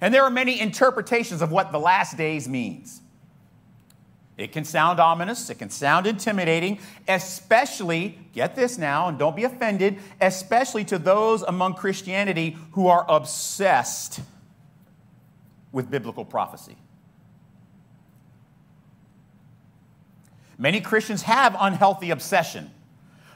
And 0.00 0.14
there 0.14 0.22
are 0.24 0.30
many 0.30 0.60
interpretations 0.60 1.42
of 1.42 1.52
what 1.52 1.72
the 1.72 1.78
last 1.78 2.16
days 2.16 2.48
means. 2.48 3.00
It 4.36 4.52
can 4.52 4.64
sound 4.64 5.00
ominous, 5.00 5.50
it 5.50 5.58
can 5.58 5.68
sound 5.68 6.06
intimidating, 6.06 6.78
especially, 7.06 8.18
get 8.32 8.56
this 8.56 8.78
now, 8.78 9.08
and 9.08 9.18
don't 9.18 9.36
be 9.36 9.44
offended, 9.44 9.98
especially 10.18 10.84
to 10.86 10.98
those 10.98 11.42
among 11.42 11.74
Christianity 11.74 12.56
who 12.72 12.86
are 12.88 13.04
obsessed 13.06 14.20
with 15.72 15.90
biblical 15.90 16.24
prophecy. 16.24 16.76
Many 20.56 20.80
Christians 20.80 21.22
have 21.22 21.54
unhealthy 21.58 22.10
obsession 22.10 22.70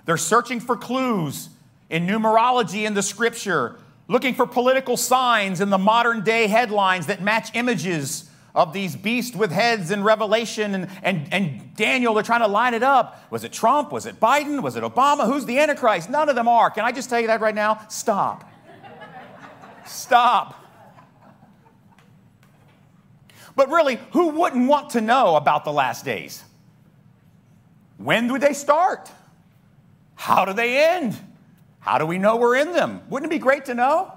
they're 0.04 0.16
searching 0.16 0.60
for 0.60 0.76
clues 0.76 1.48
in 1.88 2.06
numerology 2.06 2.84
in 2.86 2.94
the 2.94 3.02
scripture, 3.02 3.78
looking 4.08 4.34
for 4.34 4.46
political 4.46 4.96
signs 4.96 5.60
in 5.60 5.70
the 5.70 5.78
modern 5.78 6.22
day 6.22 6.46
headlines 6.46 7.06
that 7.06 7.22
match 7.22 7.50
images 7.54 8.28
of 8.54 8.72
these 8.72 8.94
beasts 8.94 9.34
with 9.34 9.50
heads 9.50 9.90
in 9.90 10.04
Revelation 10.04 10.74
and, 10.74 10.88
and, 11.02 11.26
and 11.32 11.74
Daniel. 11.74 12.14
They're 12.14 12.22
trying 12.22 12.42
to 12.42 12.46
line 12.46 12.74
it 12.74 12.84
up. 12.84 13.26
Was 13.30 13.42
it 13.42 13.52
Trump? 13.52 13.90
Was 13.90 14.06
it 14.06 14.20
Biden? 14.20 14.62
Was 14.62 14.76
it 14.76 14.84
Obama? 14.84 15.26
Who's 15.26 15.44
the 15.44 15.58
Antichrist? 15.58 16.08
None 16.08 16.28
of 16.28 16.36
them 16.36 16.46
are. 16.46 16.70
Can 16.70 16.84
I 16.84 16.92
just 16.92 17.10
tell 17.10 17.20
you 17.20 17.26
that 17.26 17.40
right 17.40 17.54
now? 17.54 17.84
Stop. 17.88 18.48
Stop. 19.86 20.60
But 23.56 23.70
really, 23.70 23.98
who 24.12 24.28
wouldn't 24.30 24.68
want 24.68 24.90
to 24.90 25.00
know 25.00 25.36
about 25.36 25.64
the 25.64 25.72
last 25.72 26.04
days? 26.04 26.42
When 27.98 28.28
do 28.28 28.38
they 28.38 28.52
start? 28.52 29.10
How 30.14 30.44
do 30.44 30.52
they 30.52 30.84
end? 30.84 31.18
How 31.84 31.98
do 31.98 32.06
we 32.06 32.16
know 32.16 32.36
we're 32.36 32.56
in 32.56 32.72
them? 32.72 33.02
Wouldn't 33.10 33.30
it 33.30 33.34
be 33.34 33.38
great 33.38 33.66
to 33.66 33.74
know? 33.74 34.10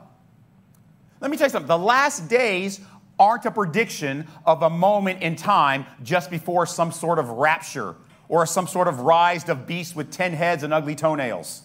Let 1.19 1.29
me 1.29 1.35
tell 1.35 1.47
you 1.47 1.51
something. 1.51 1.67
The 1.67 1.77
last 1.77 2.29
days 2.29 2.79
aren't 3.19 3.45
a 3.45 3.51
prediction 3.51 4.25
of 4.45 4.61
a 4.61 4.69
moment 4.69 5.21
in 5.21 5.35
time 5.35 5.85
just 6.01 6.31
before 6.31 6.65
some 6.65 6.93
sort 6.93 7.19
of 7.19 7.27
rapture 7.27 7.97
or 8.29 8.45
some 8.45 8.67
sort 8.67 8.87
of 8.87 9.01
rise 9.01 9.49
of 9.49 9.67
beasts 9.67 9.93
with 9.93 10.11
10 10.11 10.31
heads 10.31 10.63
and 10.63 10.73
ugly 10.73 10.95
toenails. 10.95 11.63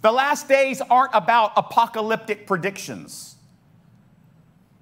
The 0.00 0.12
last 0.12 0.48
days 0.48 0.80
aren't 0.80 1.10
about 1.12 1.52
apocalyptic 1.58 2.46
predictions 2.46 3.36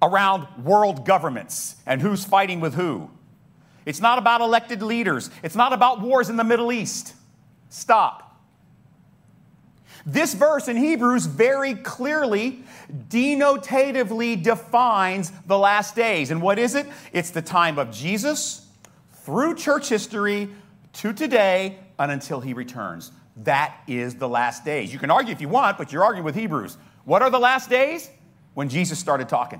around 0.01 0.47
world 0.63 1.05
governments 1.05 1.75
and 1.85 2.01
who's 2.01 2.23
fighting 2.23 2.61
with 2.61 2.75
who. 2.75 3.09
It's 3.85 3.99
not 3.99 4.17
about 4.17 4.39
elected 4.39 4.81
leaders. 4.81 5.29
It's 5.43 5.55
not 5.55 5.73
about 5.73 5.99
wars 5.99 6.29
in 6.29 6.37
the 6.37 6.45
Middle 6.45 6.71
East. 6.71 7.15
Stop. 7.67 8.26
This 10.09 10.33
verse 10.33 10.69
in 10.69 10.77
Hebrews 10.77 11.25
very 11.25 11.75
clearly, 11.75 12.63
denotatively 13.09 14.41
defines 14.41 15.33
the 15.45 15.57
last 15.57 15.97
days. 15.97 16.31
And 16.31 16.41
what 16.41 16.57
is 16.57 16.75
it? 16.75 16.87
It's 17.11 17.31
the 17.31 17.41
time 17.41 17.77
of 17.77 17.91
Jesus 17.91 18.65
through 19.11 19.55
church 19.55 19.89
history 19.89 20.47
to 20.93 21.11
today 21.11 21.79
and 21.99 22.09
until 22.09 22.39
he 22.39 22.53
returns. 22.53 23.11
That 23.43 23.75
is 23.85 24.15
the 24.15 24.29
last 24.29 24.63
days. 24.63 24.93
You 24.93 24.97
can 24.97 25.11
argue 25.11 25.33
if 25.33 25.41
you 25.41 25.49
want, 25.49 25.77
but 25.77 25.91
you're 25.91 26.05
arguing 26.05 26.23
with 26.23 26.35
Hebrews. 26.35 26.77
What 27.03 27.21
are 27.21 27.29
the 27.29 27.37
last 27.37 27.69
days? 27.69 28.09
When 28.53 28.69
Jesus 28.69 28.97
started 28.97 29.27
talking. 29.27 29.59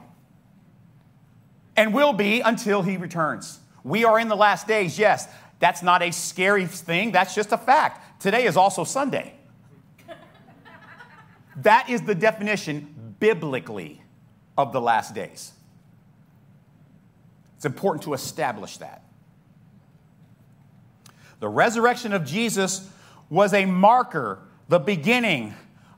And 1.75 1.93
will 1.93 2.13
be 2.13 2.39
until 2.39 2.81
he 2.81 2.95
returns. 2.95 3.59
We 3.83 4.05
are 4.05 4.17
in 4.17 4.29
the 4.29 4.35
last 4.37 4.65
days, 4.65 4.97
yes. 4.97 5.27
That's 5.59 5.83
not 5.83 6.01
a 6.01 6.11
scary 6.11 6.67
thing, 6.67 7.11
that's 7.11 7.35
just 7.35 7.51
a 7.51 7.57
fact. 7.57 8.21
Today 8.21 8.45
is 8.45 8.55
also 8.55 8.85
Sunday. 8.85 9.36
That 11.57 11.89
is 11.89 12.01
the 12.01 12.15
definition 12.15 13.15
biblically 13.19 14.01
of 14.57 14.73
the 14.73 14.81
last 14.81 15.15
days. 15.15 15.53
It's 17.55 17.65
important 17.65 18.03
to 18.03 18.13
establish 18.13 18.77
that. 18.77 19.03
The 21.39 21.47
resurrection 21.47 22.13
of 22.13 22.25
Jesus 22.25 22.89
was 23.29 23.53
a 23.53 23.65
marker, 23.65 24.39
the 24.69 24.79
beginning 24.79 25.53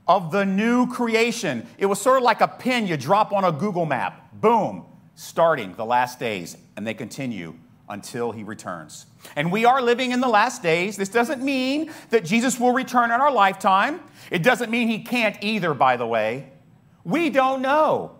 of 0.08 0.32
the 0.32 0.44
new 0.44 0.86
creation. 0.86 1.66
It 1.78 1.86
was 1.86 2.00
sort 2.00 2.16
of 2.18 2.22
like 2.22 2.40
a 2.40 2.48
pin 2.48 2.86
you 2.86 2.96
drop 2.96 3.32
on 3.32 3.44
a 3.44 3.52
Google 3.52 3.86
map. 3.86 4.32
Boom, 4.40 4.84
starting 5.14 5.74
the 5.74 5.84
last 5.84 6.18
days, 6.18 6.56
and 6.76 6.86
they 6.86 6.94
continue 6.94 7.54
until 7.90 8.32
he 8.32 8.42
returns. 8.42 9.06
And 9.36 9.52
we 9.52 9.64
are 9.64 9.82
living 9.82 10.12
in 10.12 10.20
the 10.20 10.28
last 10.28 10.62
days. 10.62 10.96
This 10.96 11.08
doesn't 11.08 11.42
mean 11.42 11.92
that 12.10 12.24
Jesus 12.24 12.58
will 12.58 12.72
return 12.72 13.10
in 13.10 13.20
our 13.20 13.32
lifetime. 13.32 14.00
It 14.30 14.42
doesn't 14.42 14.70
mean 14.70 14.88
he 14.88 15.00
can't 15.00 15.36
either, 15.42 15.74
by 15.74 15.96
the 15.96 16.06
way. 16.06 16.48
We 17.04 17.30
don't 17.30 17.60
know. 17.60 18.16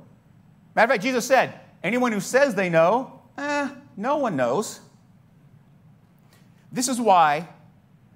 Matter 0.75 0.85
of 0.85 0.91
fact, 0.91 1.03
Jesus 1.03 1.25
said, 1.25 1.59
anyone 1.83 2.13
who 2.13 2.21
says 2.21 2.55
they 2.55 2.69
know, 2.69 3.21
eh, 3.39 3.71
no 3.97 4.19
one 4.19 4.37
knows. 4.37 4.81
This 6.73 6.89
is 6.89 7.01
why 7.01 7.49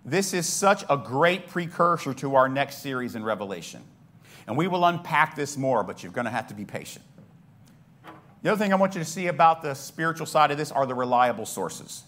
this 0.05 0.35
is 0.35 0.47
such 0.47 0.85
a 0.91 0.97
great 0.97 1.49
precursor 1.49 2.13
to 2.15 2.35
our 2.35 2.49
next 2.49 2.83
series 2.83 3.15
in 3.15 3.25
Revelation. 3.25 3.83
And 4.47 4.57
we 4.57 4.69
will 4.69 4.85
unpack 4.85 5.35
this 5.35 5.57
more, 5.57 5.83
but 5.83 6.03
you're 6.03 6.13
going 6.13 6.27
to 6.27 6.31
have 6.31 6.49
to 6.49 6.55
be 6.55 6.65
patient. 6.65 7.05
The 8.45 8.53
other 8.53 8.63
thing 8.63 8.75
I 8.75 8.77
want 8.77 8.95
you 8.95 9.01
to 9.01 9.07
see 9.07 9.29
about 9.29 9.63
the 9.63 9.73
spiritual 9.73 10.27
side 10.27 10.51
of 10.51 10.59
this 10.59 10.71
are 10.71 10.85
the 10.85 10.95
reliable 10.95 11.47
sources. 11.47 12.03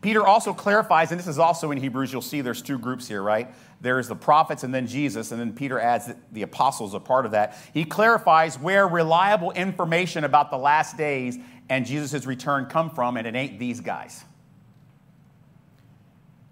Peter 0.00 0.26
also 0.26 0.54
clarifies, 0.54 1.10
and 1.10 1.20
this 1.20 1.26
is 1.26 1.38
also 1.38 1.72
in 1.72 1.78
Hebrews, 1.78 2.10
you'll 2.10 2.22
see 2.22 2.40
there's 2.40 2.62
two 2.62 2.78
groups 2.78 3.06
here, 3.06 3.22
right? 3.22 3.54
There's 3.82 4.08
the 4.08 4.16
prophets 4.16 4.64
and 4.64 4.74
then 4.74 4.86
Jesus, 4.86 5.30
and 5.30 5.38
then 5.38 5.52
Peter 5.52 5.78
adds 5.78 6.06
that 6.06 6.16
the 6.32 6.40
apostles 6.40 6.94
are 6.94 7.00
part 7.00 7.26
of 7.26 7.32
that. 7.32 7.58
He 7.74 7.84
clarifies 7.84 8.58
where 8.58 8.88
reliable 8.88 9.50
information 9.50 10.24
about 10.24 10.50
the 10.50 10.56
last 10.56 10.96
days 10.96 11.36
and 11.68 11.84
Jesus' 11.84 12.24
return 12.24 12.64
come 12.64 12.88
from, 12.88 13.18
and 13.18 13.26
it 13.26 13.34
ain't 13.34 13.58
these 13.58 13.80
guys. 13.80 14.24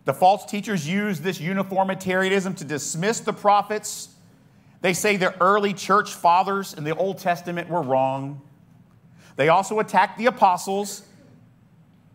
The 0.04 0.12
false 0.12 0.44
teachers 0.44 0.86
use 0.86 1.20
this 1.20 1.40
uniformitarianism 1.40 2.54
to 2.56 2.64
dismiss 2.66 3.20
the 3.20 3.32
prophets. 3.32 4.10
They 4.82 4.92
say 4.92 5.16
the 5.16 5.34
early 5.42 5.72
church 5.72 6.12
fathers 6.12 6.74
in 6.74 6.84
the 6.84 6.94
Old 6.94 7.16
Testament 7.16 7.70
were 7.70 7.80
wrong. 7.80 8.42
They 9.36 9.48
also 9.48 9.78
attacked 9.78 10.18
the 10.18 10.26
apostles. 10.26 11.02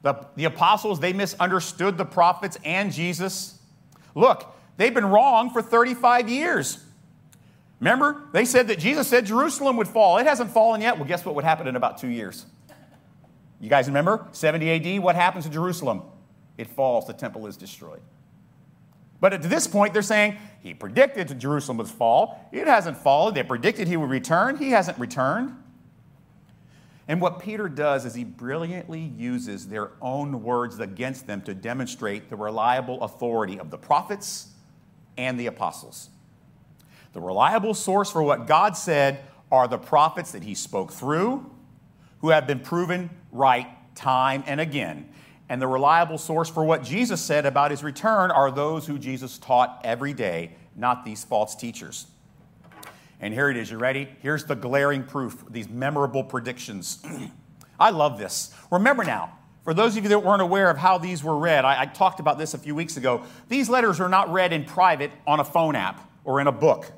The, 0.04 0.26
the 0.36 0.46
apostles, 0.46 1.00
they 1.00 1.14
misunderstood 1.14 1.98
the 1.98 2.06
prophets 2.06 2.58
and 2.64 2.92
Jesus. 2.92 3.60
Look, 4.16 4.56
they've 4.78 4.94
been 4.94 5.08
wrong 5.08 5.50
for 5.50 5.62
35 5.62 6.30
years. 6.30 6.84
Remember, 7.80 8.24
they 8.32 8.46
said 8.46 8.68
that 8.68 8.80
Jesus 8.80 9.08
said 9.08 9.26
Jerusalem 9.26 9.78
would 9.78 9.88
fall. 9.88 10.18
It 10.18 10.28
hasn't 10.28 10.52
fallen 10.52 10.82
yet. 10.82 10.98
Well, 10.98 11.08
guess 11.08 11.26
what 11.26 11.36
would 11.36 11.44
happen 11.44 11.68
in 11.68 11.76
about 11.76 11.98
two 11.98 12.08
years? 12.08 12.46
You 13.60 13.70
guys 13.70 13.88
remember? 13.88 14.28
70 14.32 14.98
AD, 14.98 15.04
what 15.04 15.16
happens 15.16 15.46
to 15.46 15.52
Jerusalem? 15.52 16.04
it 16.58 16.68
falls, 16.68 17.06
the 17.06 17.14
temple 17.14 17.48
is 17.48 17.56
destroyed. 17.56 18.02
But 19.20 19.34
at 19.34 19.44
this 19.44 19.68
point, 19.68 19.94
they're 19.94 20.02
saying 20.02 20.38
he 20.62 20.74
predicted 20.74 21.40
Jerusalem 21.40 21.78
would 21.78 21.88
fall. 21.88 22.48
It 22.52 22.68
hasn't 22.68 22.98
fallen. 22.98 23.34
They 23.34 23.44
predicted 23.44 23.88
he 23.88 23.98
would 23.98 24.10
return. 24.10 24.58
He 24.58 24.72
hasn't 24.72 24.98
returned. 25.00 25.56
And 27.08 27.22
what 27.22 27.40
Peter 27.40 27.70
does 27.70 28.06
is 28.06 28.14
he 28.14 28.26
brilliantly 28.26 29.00
uses 29.00 29.68
their 29.68 29.92
own 30.02 30.44
words 30.44 30.80
against 30.80 31.26
them 31.26 31.42
to 31.44 31.54
demonstrate 31.54 32.30
the 32.30 32.36
reliable 32.36 33.02
authority 33.02 33.60
of 33.60 33.72
the 33.72 33.78
prophets 33.78 34.50
and 35.18 35.40
the 35.40 35.48
apostles. 35.48 36.10
The 37.14 37.22
reliable 37.22 37.74
source 37.74 38.12
for 38.12 38.22
what 38.22 38.46
God 38.46 38.76
said 38.76 39.22
are 39.52 39.68
the 39.68 39.78
prophets 39.78 40.34
that 40.34 40.44
he 40.44 40.54
spoke 40.54 40.92
through, 40.92 41.50
who 42.20 42.30
have 42.30 42.46
been 42.46 42.60
proven 42.60 43.10
right 43.32 43.68
time 43.96 44.44
and 44.46 44.60
again. 44.60 45.10
And 45.50 45.62
the 45.62 45.68
reliable 45.68 46.18
source 46.18 46.50
for 46.50 46.66
what 46.66 46.84
Jesus 46.84 47.22
said 47.22 47.46
about 47.46 47.72
his 47.72 47.84
return 47.84 48.32
are 48.32 48.52
those 48.52 48.86
who 48.86 49.00
Jesus 49.00 49.38
taught 49.38 49.80
every 49.86 50.14
day, 50.14 50.52
not 50.76 51.06
these 51.06 51.24
false 51.24 51.56
teachers. 51.56 52.08
And 53.20 53.34
here 53.34 53.50
it 53.50 53.58
is. 53.58 53.72
You 53.72 53.78
ready? 53.78 54.08
Here's 54.22 54.46
the 54.46 54.56
glaring 54.56 55.04
proof, 55.04 55.44
these 55.50 55.70
memorable 55.70 56.24
predictions. 56.24 57.04
I 57.80 57.90
love 57.90 58.18
this. 58.18 58.54
Remember 58.72 59.04
now, 59.04 59.38
for 59.64 59.74
those 59.74 59.98
of 59.98 60.04
you 60.04 60.10
that 60.10 60.24
weren't 60.24 60.42
aware 60.42 60.70
of 60.70 60.78
how 60.78 60.98
these 60.98 61.24
were 61.24 61.38
read, 61.38 61.66
I, 61.66 61.82
I, 61.82 61.86
talked 61.88 62.20
about 62.20 62.38
this 62.38 62.54
a 62.54 62.58
few 62.58 62.74
weeks 62.74 62.96
ago. 62.96 63.24
These 63.50 63.70
letters 63.70 64.00
are 64.00 64.08
not 64.08 64.32
read 64.32 64.54
in 64.54 64.64
private 64.64 65.12
on 65.26 65.40
a 65.40 65.44
phone 65.44 65.76
app 65.76 66.10
or 66.24 66.40
in 66.40 66.48
a 66.48 66.52
book. 66.52 66.92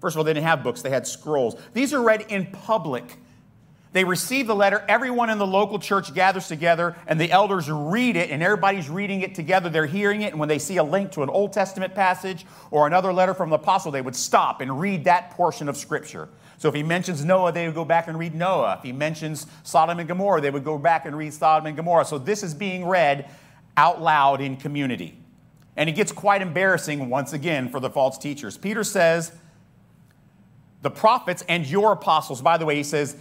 First 0.00 0.16
of 0.16 0.18
all, 0.18 0.24
they 0.24 0.34
didn't 0.34 0.46
have 0.46 0.62
books, 0.62 0.82
they 0.82 0.90
had 0.90 1.06
scrolls. 1.06 1.56
These 1.72 1.94
are 1.94 2.02
read 2.02 2.26
in 2.28 2.46
public 2.46 3.16
they 3.92 4.04
receive 4.04 4.46
the 4.46 4.54
letter, 4.54 4.84
everyone 4.88 5.30
in 5.30 5.38
the 5.38 5.46
local 5.46 5.80
church 5.80 6.14
gathers 6.14 6.46
together, 6.46 6.96
and 7.08 7.20
the 7.20 7.32
elders 7.32 7.68
read 7.68 8.16
it, 8.16 8.30
and 8.30 8.40
everybody's 8.40 8.88
reading 8.88 9.22
it 9.22 9.34
together. 9.34 9.68
They're 9.68 9.86
hearing 9.86 10.22
it, 10.22 10.32
and 10.32 10.38
when 10.38 10.48
they 10.48 10.60
see 10.60 10.76
a 10.76 10.84
link 10.84 11.10
to 11.12 11.24
an 11.24 11.28
Old 11.28 11.52
Testament 11.52 11.94
passage 11.94 12.46
or 12.70 12.86
another 12.86 13.12
letter 13.12 13.34
from 13.34 13.50
the 13.50 13.56
apostle, 13.56 13.90
they 13.90 14.00
would 14.00 14.14
stop 14.14 14.60
and 14.60 14.80
read 14.80 15.04
that 15.04 15.32
portion 15.32 15.68
of 15.68 15.76
Scripture. 15.76 16.28
So 16.58 16.68
if 16.68 16.74
he 16.74 16.84
mentions 16.84 17.24
Noah, 17.24 17.50
they 17.50 17.66
would 17.66 17.74
go 17.74 17.84
back 17.84 18.06
and 18.06 18.18
read 18.18 18.34
Noah. 18.34 18.76
If 18.78 18.84
he 18.84 18.92
mentions 18.92 19.46
Sodom 19.64 19.98
and 19.98 20.06
Gomorrah, 20.06 20.40
they 20.40 20.50
would 20.50 20.62
go 20.62 20.78
back 20.78 21.06
and 21.06 21.16
read 21.16 21.32
Sodom 21.32 21.66
and 21.66 21.74
Gomorrah. 21.74 22.04
So 22.04 22.18
this 22.18 22.42
is 22.42 22.54
being 22.54 22.84
read 22.84 23.28
out 23.76 24.00
loud 24.00 24.40
in 24.40 24.56
community. 24.56 25.16
And 25.76 25.88
it 25.88 25.94
gets 25.94 26.12
quite 26.12 26.42
embarrassing 26.42 27.08
once 27.08 27.32
again 27.32 27.70
for 27.70 27.80
the 27.80 27.88
false 27.88 28.18
teachers. 28.18 28.58
Peter 28.58 28.84
says, 28.84 29.32
the 30.82 30.90
prophets 30.90 31.42
and 31.48 31.66
your 31.66 31.92
apostles, 31.92 32.42
by 32.42 32.58
the 32.58 32.66
way, 32.66 32.76
he 32.76 32.82
says, 32.82 33.16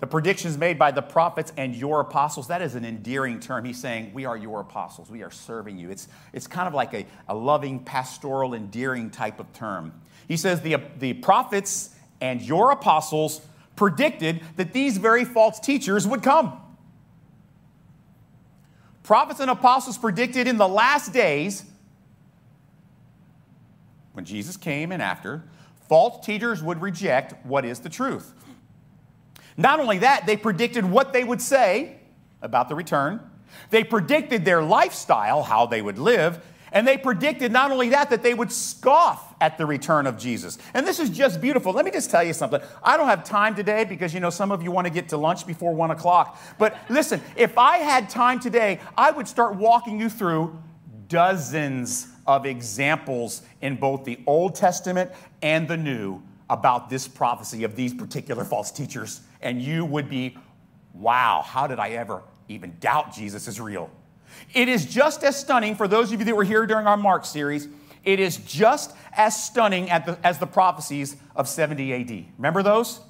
the 0.00 0.06
predictions 0.06 0.58
made 0.58 0.78
by 0.78 0.90
the 0.90 1.02
prophets 1.02 1.52
and 1.56 1.74
your 1.74 2.00
apostles, 2.00 2.48
that 2.48 2.60
is 2.60 2.74
an 2.74 2.84
endearing 2.84 3.40
term. 3.40 3.64
He's 3.64 3.80
saying, 3.80 4.12
We 4.12 4.24
are 4.24 4.36
your 4.36 4.60
apostles. 4.60 5.10
We 5.10 5.22
are 5.22 5.30
serving 5.30 5.78
you. 5.78 5.90
It's, 5.90 6.08
it's 6.32 6.46
kind 6.46 6.66
of 6.66 6.74
like 6.74 6.92
a, 6.94 7.06
a 7.28 7.34
loving, 7.34 7.80
pastoral, 7.80 8.54
endearing 8.54 9.10
type 9.10 9.40
of 9.40 9.52
term. 9.52 9.92
He 10.28 10.36
says, 10.36 10.60
the, 10.62 10.76
the 10.98 11.14
prophets 11.14 11.90
and 12.20 12.40
your 12.40 12.70
apostles 12.70 13.40
predicted 13.76 14.40
that 14.56 14.72
these 14.72 14.98
very 14.98 15.24
false 15.24 15.60
teachers 15.60 16.06
would 16.06 16.22
come. 16.22 16.60
Prophets 19.02 19.40
and 19.40 19.50
apostles 19.50 19.98
predicted 19.98 20.48
in 20.48 20.56
the 20.56 20.68
last 20.68 21.12
days, 21.12 21.64
when 24.12 24.24
Jesus 24.24 24.56
came 24.56 24.92
and 24.92 25.02
after, 25.02 25.44
false 25.88 26.24
teachers 26.24 26.62
would 26.62 26.80
reject 26.80 27.34
what 27.44 27.64
is 27.64 27.80
the 27.80 27.90
truth. 27.90 28.32
Not 29.56 29.80
only 29.80 29.98
that, 29.98 30.26
they 30.26 30.36
predicted 30.36 30.84
what 30.84 31.12
they 31.12 31.24
would 31.24 31.40
say 31.40 31.96
about 32.42 32.68
the 32.68 32.74
return. 32.74 33.20
They 33.70 33.84
predicted 33.84 34.44
their 34.44 34.62
lifestyle, 34.62 35.42
how 35.42 35.66
they 35.66 35.80
would 35.80 35.98
live, 35.98 36.40
and 36.72 36.88
they 36.88 36.98
predicted 36.98 37.52
not 37.52 37.70
only 37.70 37.90
that, 37.90 38.10
that 38.10 38.24
they 38.24 38.34
would 38.34 38.50
scoff 38.50 39.32
at 39.40 39.56
the 39.58 39.64
return 39.64 40.08
of 40.08 40.18
Jesus. 40.18 40.58
And 40.74 40.84
this 40.84 40.98
is 40.98 41.08
just 41.08 41.40
beautiful. 41.40 41.72
Let 41.72 41.84
me 41.84 41.92
just 41.92 42.10
tell 42.10 42.24
you 42.24 42.32
something. 42.32 42.60
I 42.82 42.96
don't 42.96 43.06
have 43.06 43.22
time 43.22 43.54
today 43.54 43.84
because, 43.84 44.12
you 44.12 44.18
know, 44.18 44.30
some 44.30 44.50
of 44.50 44.60
you 44.60 44.72
want 44.72 44.88
to 44.88 44.92
get 44.92 45.08
to 45.10 45.16
lunch 45.16 45.46
before 45.46 45.72
one 45.72 45.92
o'clock. 45.92 46.40
But 46.58 46.76
listen, 46.88 47.22
if 47.36 47.56
I 47.56 47.78
had 47.78 48.10
time 48.10 48.40
today, 48.40 48.80
I 48.98 49.12
would 49.12 49.28
start 49.28 49.54
walking 49.54 50.00
you 50.00 50.08
through 50.08 50.60
dozens 51.06 52.08
of 52.26 52.44
examples 52.44 53.42
in 53.60 53.76
both 53.76 54.04
the 54.04 54.18
Old 54.26 54.56
Testament 54.56 55.12
and 55.42 55.68
the 55.68 55.76
New 55.76 56.22
about 56.50 56.90
this 56.90 57.06
prophecy 57.06 57.62
of 57.62 57.76
these 57.76 57.94
particular 57.94 58.44
false 58.44 58.72
teachers 58.72 59.20
and 59.44 59.62
you 59.62 59.84
would 59.84 60.08
be, 60.08 60.36
wow, 60.92 61.42
how 61.46 61.66
did 61.66 61.78
I 61.78 61.90
ever 61.90 62.22
even 62.48 62.76
doubt 62.80 63.14
Jesus 63.14 63.46
is 63.46 63.60
real? 63.60 63.90
It 64.52 64.68
is 64.68 64.86
just 64.86 65.22
as 65.22 65.38
stunning 65.38 65.76
for 65.76 65.86
those 65.86 66.10
of 66.10 66.18
you 66.18 66.24
that 66.24 66.34
were 66.34 66.44
here 66.44 66.66
during 66.66 66.86
our 66.86 66.96
Mark 66.96 67.24
series. 67.24 67.68
It 68.02 68.18
is 68.18 68.38
just 68.38 68.94
as 69.12 69.40
stunning 69.40 69.86
the, 69.86 70.18
as 70.24 70.38
the 70.38 70.46
prophecies 70.46 71.16
of 71.36 71.48
70 71.48 71.94
AD. 71.94 72.24
Remember 72.38 72.62
those? 72.62 73.00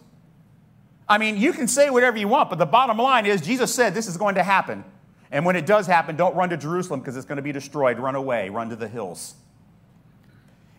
I 1.09 1.19
mean, 1.19 1.37
you 1.37 1.53
can 1.53 1.69
say 1.69 1.91
whatever 1.91 2.17
you 2.17 2.29
want, 2.29 2.51
but 2.51 2.59
the 2.59 2.67
bottom 2.67 2.99
line 2.99 3.27
is 3.27 3.41
Jesus 3.41 3.75
said 3.75 3.95
this 3.95 4.07
is 4.07 4.17
going 4.17 4.37
to 4.37 4.43
happen. 4.43 4.85
And 5.31 5.45
when 5.45 5.57
it 5.57 5.67
does 5.67 5.87
happen, 5.87 6.17
don't 6.17 6.35
run 6.37 6.51
to 6.51 6.57
Jerusalem 6.57 7.01
because 7.01 7.17
it's 7.17 7.27
going 7.27 7.37
to 7.37 7.43
be 7.43 7.53
destroyed. 7.53 7.99
Run 7.99 8.15
away, 8.15 8.51
run 8.51 8.69
to 8.71 8.77
the 8.77 8.89
hills. 8.89 9.35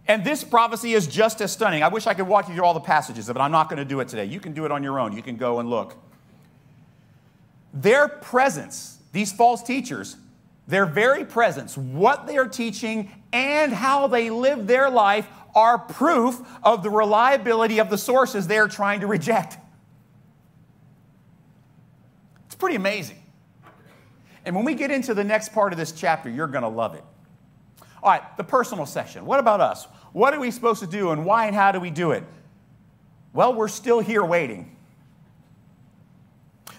And 0.07 0.23
this 0.23 0.43
prophecy 0.43 0.93
is 0.93 1.07
just 1.07 1.41
as 1.41 1.51
stunning. 1.51 1.81
I 1.81 1.87
wish 1.87 2.05
I 2.05 2.13
could 2.13 2.27
walk 2.27 2.47
you 2.47 2.55
through 2.55 2.63
all 2.63 2.75
the 2.75 2.79
passages, 2.79 3.27
but 3.27 3.39
I'm 3.39 3.51
not 3.51 3.69
going 3.69 3.79
to 3.79 3.85
do 3.85 3.99
it 4.01 4.07
today. 4.07 4.25
You 4.25 4.39
can 4.39 4.53
do 4.53 4.65
it 4.65 4.71
on 4.71 4.83
your 4.83 4.99
own. 4.99 5.13
You 5.13 5.23
can 5.23 5.35
go 5.35 5.59
and 5.59 5.69
look. 5.69 5.95
Their 7.73 8.07
presence, 8.07 8.99
these 9.11 9.31
false 9.31 9.63
teachers, 9.63 10.15
their 10.67 10.85
very 10.85 11.25
presence, 11.25 11.77
what 11.77 12.27
they 12.27 12.37
are 12.37 12.47
teaching, 12.47 13.11
and 13.33 13.73
how 13.73 14.07
they 14.07 14.29
live 14.29 14.67
their 14.67 14.89
life 14.89 15.27
are 15.55 15.79
proof 15.79 16.41
of 16.63 16.83
the 16.83 16.89
reliability 16.89 17.79
of 17.79 17.89
the 17.89 17.97
sources 17.97 18.47
they 18.47 18.57
are 18.57 18.67
trying 18.67 18.99
to 18.99 19.07
reject. 19.07 19.57
It's 22.45 22.55
pretty 22.55 22.75
amazing. 22.75 23.17
And 24.45 24.55
when 24.55 24.65
we 24.65 24.75
get 24.75 24.91
into 24.91 25.13
the 25.13 25.23
next 25.23 25.51
part 25.53 25.73
of 25.73 25.79
this 25.79 25.91
chapter, 25.91 26.29
you're 26.29 26.47
going 26.47 26.63
to 26.63 26.69
love 26.69 26.93
it. 26.93 27.03
All 28.03 28.11
right, 28.11 28.37
the 28.37 28.43
personal 28.43 28.85
section. 28.85 29.25
What 29.25 29.39
about 29.39 29.61
us? 29.61 29.87
What 30.15 30.33
are 30.33 30.39
we 30.39 30.49
supposed 30.49 30.79
to 30.79 30.87
do 30.87 31.11
and 31.11 31.25
why 31.25 31.47
and 31.47 31.53
how 31.53 31.73
do 31.73 31.79
we 31.81 31.89
do 31.89 32.11
it? 32.11 32.23
Well, 33.33 33.53
we're 33.53 33.67
still 33.67 33.99
here 33.99 34.23
waiting. 34.23 34.73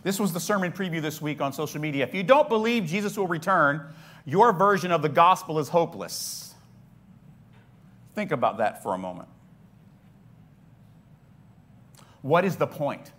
This 0.03 0.19
was 0.19 0.33
the 0.33 0.41
sermon 0.41 0.73
preview 0.73 1.03
this 1.03 1.21
week 1.21 1.43
on 1.43 1.53
social 1.53 1.79
media. 1.79 2.03
If 2.05 2.15
you 2.15 2.23
don't 2.23 2.49
believe 2.49 2.87
Jesus 2.87 3.15
will 3.15 3.27
return, 3.27 3.93
your 4.25 4.55
version 4.55 4.91
of 4.91 5.03
the 5.03 5.11
gospel 5.11 5.59
is 5.59 5.69
hopeless. 5.69 6.55
Think 8.15 8.33
about 8.33 8.57
that 8.57 8.83
for 8.83 8.95
a 8.95 8.99
moment. 8.99 9.29
What 12.23 12.47
is 12.47 12.57
the 12.57 12.67
point? 12.67 13.13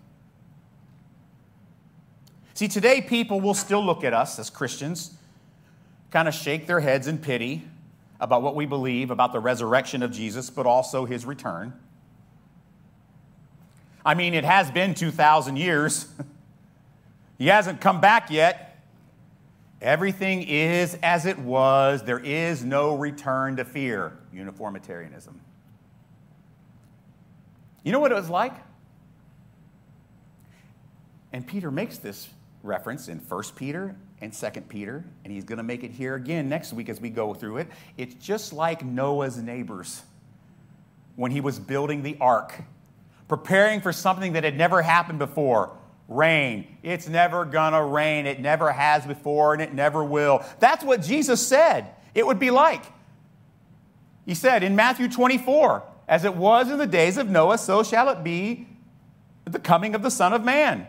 See, 2.54 2.66
today 2.66 3.00
people 3.02 3.40
will 3.40 3.54
still 3.54 3.86
look 3.86 4.02
at 4.02 4.12
us 4.12 4.40
as 4.40 4.50
Christians, 4.50 5.12
kind 6.10 6.26
of 6.26 6.34
shake 6.34 6.66
their 6.66 6.80
heads 6.80 7.06
in 7.06 7.18
pity 7.18 7.68
about 8.20 8.42
what 8.42 8.54
we 8.54 8.66
believe 8.66 9.10
about 9.10 9.32
the 9.32 9.40
resurrection 9.40 10.02
of 10.02 10.10
Jesus, 10.10 10.50
but 10.50 10.66
also 10.66 11.04
his 11.04 11.24
return. 11.24 11.72
I 14.04 14.14
mean, 14.14 14.34
it 14.34 14.44
has 14.44 14.70
been 14.70 14.94
2,000 14.94 15.56
years. 15.56 16.06
he 17.38 17.48
hasn't 17.48 17.80
come 17.80 18.00
back 18.00 18.30
yet. 18.30 18.80
Everything 19.80 20.42
is 20.42 20.98
as 21.02 21.26
it 21.26 21.38
was. 21.38 22.02
There 22.02 22.18
is 22.18 22.64
no 22.64 22.96
return 22.96 23.56
to 23.56 23.64
fear. 23.64 24.18
Uniformitarianism. 24.32 25.40
You 27.84 27.92
know 27.92 28.00
what 28.00 28.10
it 28.10 28.16
was 28.16 28.28
like? 28.28 28.54
And 31.32 31.46
Peter 31.46 31.70
makes 31.70 31.98
this 31.98 32.28
reference 32.62 33.08
in 33.08 33.18
1 33.18 33.42
Peter 33.54 33.94
and 34.20 34.32
2 34.32 34.48
Peter, 34.62 35.04
and 35.24 35.32
he's 35.32 35.44
going 35.44 35.58
to 35.58 35.62
make 35.62 35.84
it 35.84 35.90
here 35.90 36.14
again 36.14 36.48
next 36.48 36.72
week 36.72 36.88
as 36.88 37.00
we 37.00 37.10
go 37.10 37.34
through 37.34 37.58
it. 37.58 37.68
It's 37.96 38.14
just 38.14 38.52
like 38.52 38.84
Noah's 38.84 39.36
neighbors 39.36 40.02
when 41.16 41.30
he 41.30 41.40
was 41.40 41.58
building 41.58 42.02
the 42.02 42.16
ark, 42.20 42.62
preparing 43.28 43.80
for 43.80 43.92
something 43.92 44.32
that 44.32 44.44
had 44.44 44.56
never 44.56 44.82
happened 44.82 45.18
before 45.18 45.72
rain. 46.08 46.78
It's 46.82 47.06
never 47.08 47.44
going 47.44 47.74
to 47.74 47.82
rain. 47.82 48.26
It 48.26 48.40
never 48.40 48.72
has 48.72 49.06
before, 49.06 49.52
and 49.52 49.62
it 49.62 49.74
never 49.74 50.02
will. 50.02 50.42
That's 50.58 50.82
what 50.82 51.02
Jesus 51.02 51.46
said 51.46 51.90
it 52.14 52.26
would 52.26 52.38
be 52.38 52.50
like. 52.50 52.82
He 54.24 54.34
said 54.34 54.62
in 54.62 54.74
Matthew 54.74 55.08
24, 55.08 55.82
as 56.08 56.24
it 56.24 56.34
was 56.34 56.70
in 56.70 56.78
the 56.78 56.86
days 56.86 57.16
of 57.18 57.28
Noah, 57.28 57.58
so 57.58 57.82
shall 57.82 58.08
it 58.08 58.24
be 58.24 58.66
the 59.44 59.58
coming 59.58 59.94
of 59.94 60.02
the 60.02 60.10
Son 60.10 60.32
of 60.32 60.44
Man. 60.44 60.86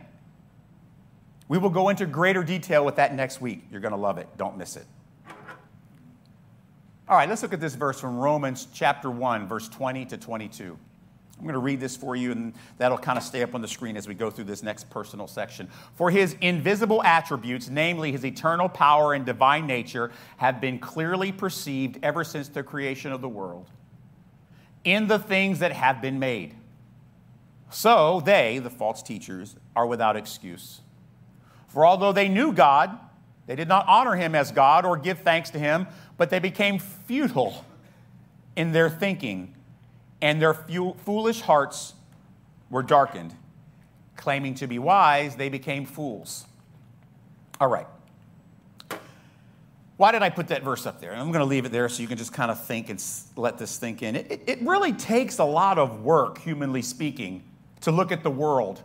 We 1.49 1.57
will 1.57 1.71
go 1.71 1.89
into 1.89 2.05
greater 2.05 2.43
detail 2.43 2.85
with 2.85 2.95
that 2.95 3.13
next 3.13 3.41
week. 3.41 3.63
You're 3.71 3.81
going 3.81 3.93
to 3.93 3.99
love 3.99 4.17
it. 4.19 4.29
Don't 4.37 4.57
miss 4.57 4.77
it. 4.77 4.85
All 7.09 7.17
right, 7.17 7.27
let's 7.27 7.41
look 7.41 7.53
at 7.53 7.59
this 7.59 7.73
verse 7.73 7.99
from 7.99 8.17
Romans 8.17 8.67
chapter 8.71 9.09
1, 9.09 9.47
verse 9.47 9.67
20 9.67 10.05
to 10.05 10.17
22. 10.17 10.77
I'm 11.39 11.43
going 11.43 11.53
to 11.53 11.59
read 11.59 11.79
this 11.79 11.97
for 11.97 12.15
you, 12.15 12.31
and 12.31 12.53
that'll 12.77 12.99
kind 12.99 13.17
of 13.17 13.23
stay 13.23 13.41
up 13.41 13.55
on 13.55 13.61
the 13.61 13.67
screen 13.67 13.97
as 13.97 14.07
we 14.07 14.13
go 14.13 14.29
through 14.29 14.43
this 14.43 14.61
next 14.61 14.91
personal 14.91 15.25
section. 15.25 15.69
For 15.95 16.11
his 16.11 16.35
invisible 16.41 17.01
attributes, 17.01 17.67
namely 17.67 18.11
his 18.11 18.23
eternal 18.23 18.69
power 18.69 19.13
and 19.13 19.25
divine 19.25 19.65
nature, 19.65 20.11
have 20.37 20.61
been 20.61 20.77
clearly 20.77 21.31
perceived 21.31 21.97
ever 22.03 22.23
since 22.23 22.47
the 22.47 22.61
creation 22.61 23.11
of 23.11 23.21
the 23.21 23.29
world 23.29 23.67
in 24.83 25.07
the 25.07 25.17
things 25.17 25.59
that 25.59 25.71
have 25.71 25.99
been 25.99 26.19
made. 26.19 26.55
So 27.71 28.21
they, 28.23 28.59
the 28.59 28.69
false 28.69 29.01
teachers, 29.01 29.55
are 29.75 29.87
without 29.87 30.15
excuse. 30.15 30.81
For 31.69 31.85
although 31.85 32.11
they 32.11 32.27
knew 32.27 32.51
God, 32.51 32.97
they 33.45 33.55
did 33.55 33.67
not 33.67 33.87
honor 33.87 34.15
him 34.15 34.35
as 34.35 34.51
God 34.51 34.85
or 34.85 34.97
give 34.97 35.19
thanks 35.19 35.49
to 35.51 35.59
him, 35.59 35.87
but 36.17 36.29
they 36.29 36.39
became 36.39 36.77
futile 36.79 37.65
in 38.55 38.71
their 38.73 38.89
thinking, 38.89 39.55
and 40.21 40.41
their 40.41 40.53
foolish 40.53 41.41
hearts 41.41 41.93
were 42.69 42.83
darkened. 42.83 43.33
Claiming 44.17 44.55
to 44.55 44.67
be 44.67 44.77
wise, 44.77 45.35
they 45.35 45.49
became 45.49 45.85
fools. 45.85 46.45
All 47.61 47.69
right. 47.69 47.87
Why 49.97 50.11
did 50.11 50.21
I 50.21 50.29
put 50.29 50.47
that 50.49 50.63
verse 50.63 50.85
up 50.85 51.01
there? 51.01 51.13
I'm 51.13 51.31
going 51.31 51.39
to 51.39 51.45
leave 51.45 51.65
it 51.65 51.71
there 51.71 51.89
so 51.89 52.01
you 52.01 52.07
can 52.07 52.17
just 52.17 52.33
kind 52.33 52.51
of 52.51 52.63
think 52.63 52.89
and 52.89 53.03
let 53.35 53.57
this 53.57 53.77
think 53.77 54.01
in. 54.01 54.15
It, 54.15 54.43
it 54.47 54.61
really 54.61 54.93
takes 54.93 55.39
a 55.39 55.43
lot 55.43 55.77
of 55.77 56.03
work, 56.03 56.37
humanly 56.37 56.81
speaking, 56.81 57.43
to 57.81 57.91
look 57.91 58.11
at 58.11 58.23
the 58.23 58.31
world 58.31 58.81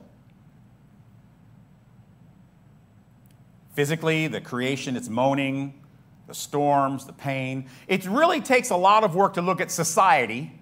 Physically, 3.75 4.29
the 4.29 4.41
creation, 4.41 4.97
it's 4.97 5.09
moaning, 5.09 5.83
the 6.27 6.35
storms, 6.35 7.07
the 7.07 7.13
pain. 7.13 7.69
It 7.87 8.07
really 8.07 8.41
takes 8.41 8.71
a 8.71 8.77
lot 8.77 9.05
of 9.05 9.15
work 9.15 9.35
to 9.35 9.43
look 9.43 9.61
at 9.61 9.71
society. 9.71 10.53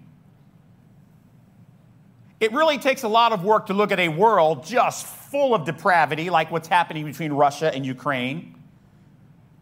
It 2.40 2.52
really 2.52 2.78
takes 2.78 3.02
a 3.04 3.08
lot 3.08 3.32
of 3.32 3.44
work 3.44 3.66
to 3.66 3.74
look 3.74 3.92
at 3.92 4.00
a 4.00 4.08
world 4.08 4.64
just 4.64 5.06
full 5.06 5.54
of 5.54 5.64
depravity, 5.64 6.30
like 6.30 6.50
what's 6.50 6.68
happening 6.68 7.04
between 7.04 7.32
Russia 7.32 7.72
and 7.72 7.86
Ukraine, 7.86 8.56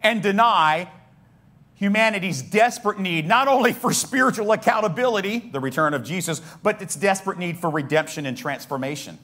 and 0.03 0.23
deny 0.23 0.91
humanity's 1.75 2.43
desperate 2.43 2.99
need, 2.99 3.27
not 3.27 3.49
only 3.49 3.73
for 3.73 3.93
spiritual 4.07 4.53
accountability, 4.53 5.39
the 5.39 5.61
return 5.61 5.93
of 5.93 6.05
Jesus, 6.05 6.41
but 6.63 6.81
its 6.81 6.95
desperate 6.95 7.39
need 7.39 7.59
for 7.59 7.69
redemption 7.69 8.27
and 8.27 8.37
transformation. 8.37 9.19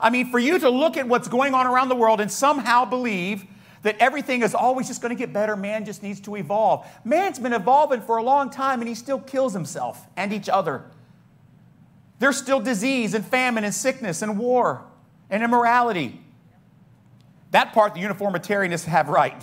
I 0.00 0.10
mean, 0.10 0.30
for 0.30 0.38
you 0.38 0.58
to 0.58 0.70
look 0.70 0.96
at 0.96 1.06
what's 1.06 1.28
going 1.28 1.54
on 1.54 1.66
around 1.66 1.88
the 1.88 1.96
world 1.96 2.20
and 2.20 2.30
somehow 2.30 2.84
believe 2.84 3.44
that 3.82 3.96
everything 3.98 4.42
is 4.42 4.54
always 4.54 4.88
just 4.88 5.02
going 5.02 5.14
to 5.14 5.18
get 5.18 5.32
better, 5.32 5.56
man 5.56 5.84
just 5.84 6.02
needs 6.02 6.20
to 6.20 6.36
evolve. 6.36 6.86
Man's 7.04 7.38
been 7.38 7.52
evolving 7.52 8.00
for 8.00 8.16
a 8.16 8.22
long 8.22 8.50
time 8.50 8.80
and 8.80 8.88
he 8.88 8.94
still 8.94 9.18
kills 9.18 9.52
himself 9.52 10.06
and 10.16 10.32
each 10.32 10.48
other. 10.48 10.84
There's 12.18 12.36
still 12.36 12.60
disease 12.60 13.14
and 13.14 13.26
famine 13.26 13.64
and 13.64 13.74
sickness 13.74 14.22
and 14.22 14.38
war 14.38 14.84
and 15.28 15.42
immorality. 15.42 16.20
That 17.50 17.72
part 17.72 17.94
the 17.94 18.00
uniformitarianists 18.00 18.84
have 18.84 19.08
right. 19.08 19.34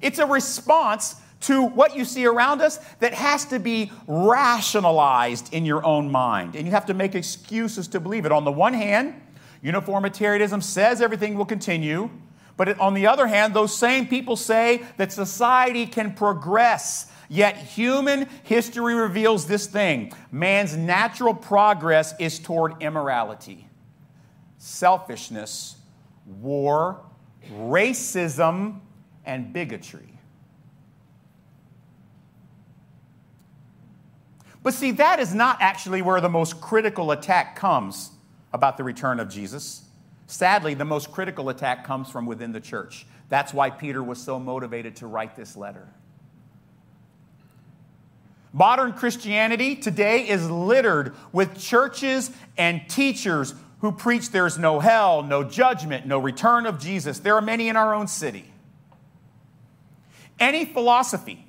It's 0.00 0.18
a 0.18 0.26
response 0.26 1.16
to 1.40 1.62
what 1.62 1.94
you 1.96 2.04
see 2.04 2.26
around 2.26 2.60
us 2.60 2.78
that 3.00 3.14
has 3.14 3.44
to 3.46 3.58
be 3.58 3.92
rationalized 4.06 5.52
in 5.52 5.64
your 5.64 5.84
own 5.84 6.10
mind. 6.10 6.56
And 6.56 6.66
you 6.66 6.72
have 6.72 6.86
to 6.86 6.94
make 6.94 7.14
excuses 7.14 7.88
to 7.88 8.00
believe 8.00 8.26
it. 8.26 8.32
On 8.32 8.44
the 8.44 8.52
one 8.52 8.74
hand, 8.74 9.14
uniformitarianism 9.62 10.60
says 10.60 11.00
everything 11.00 11.36
will 11.36 11.46
continue. 11.46 12.10
But 12.56 12.78
on 12.80 12.94
the 12.94 13.06
other 13.06 13.28
hand, 13.28 13.54
those 13.54 13.76
same 13.76 14.08
people 14.08 14.34
say 14.34 14.82
that 14.96 15.12
society 15.12 15.86
can 15.86 16.12
progress. 16.14 17.10
Yet 17.28 17.56
human 17.56 18.26
history 18.42 18.94
reveals 18.94 19.46
this 19.46 19.66
thing 19.66 20.12
man's 20.32 20.76
natural 20.76 21.34
progress 21.34 22.14
is 22.18 22.38
toward 22.38 22.82
immorality, 22.82 23.68
selfishness, 24.56 25.76
war, 26.26 27.00
racism, 27.52 28.80
and 29.24 29.52
bigotry. 29.52 30.17
But 34.62 34.74
see, 34.74 34.90
that 34.92 35.20
is 35.20 35.34
not 35.34 35.58
actually 35.60 36.02
where 36.02 36.20
the 36.20 36.28
most 36.28 36.60
critical 36.60 37.10
attack 37.10 37.56
comes 37.56 38.10
about 38.52 38.76
the 38.76 38.84
return 38.84 39.20
of 39.20 39.28
Jesus. 39.28 39.82
Sadly, 40.26 40.74
the 40.74 40.84
most 40.84 41.12
critical 41.12 41.48
attack 41.48 41.84
comes 41.84 42.10
from 42.10 42.26
within 42.26 42.52
the 42.52 42.60
church. 42.60 43.06
That's 43.28 43.54
why 43.54 43.70
Peter 43.70 44.02
was 44.02 44.20
so 44.20 44.38
motivated 44.38 44.96
to 44.96 45.06
write 45.06 45.36
this 45.36 45.56
letter. 45.56 45.88
Modern 48.52 48.92
Christianity 48.94 49.76
today 49.76 50.26
is 50.26 50.50
littered 50.50 51.14
with 51.32 51.58
churches 51.58 52.30
and 52.56 52.88
teachers 52.88 53.54
who 53.80 53.92
preach 53.92 54.30
there's 54.30 54.58
no 54.58 54.80
hell, 54.80 55.22
no 55.22 55.44
judgment, 55.44 56.06
no 56.06 56.18
return 56.18 56.66
of 56.66 56.80
Jesus. 56.80 57.18
There 57.20 57.36
are 57.36 57.42
many 57.42 57.68
in 57.68 57.76
our 57.76 57.94
own 57.94 58.08
city. 58.08 58.50
Any 60.40 60.64
philosophy 60.64 61.46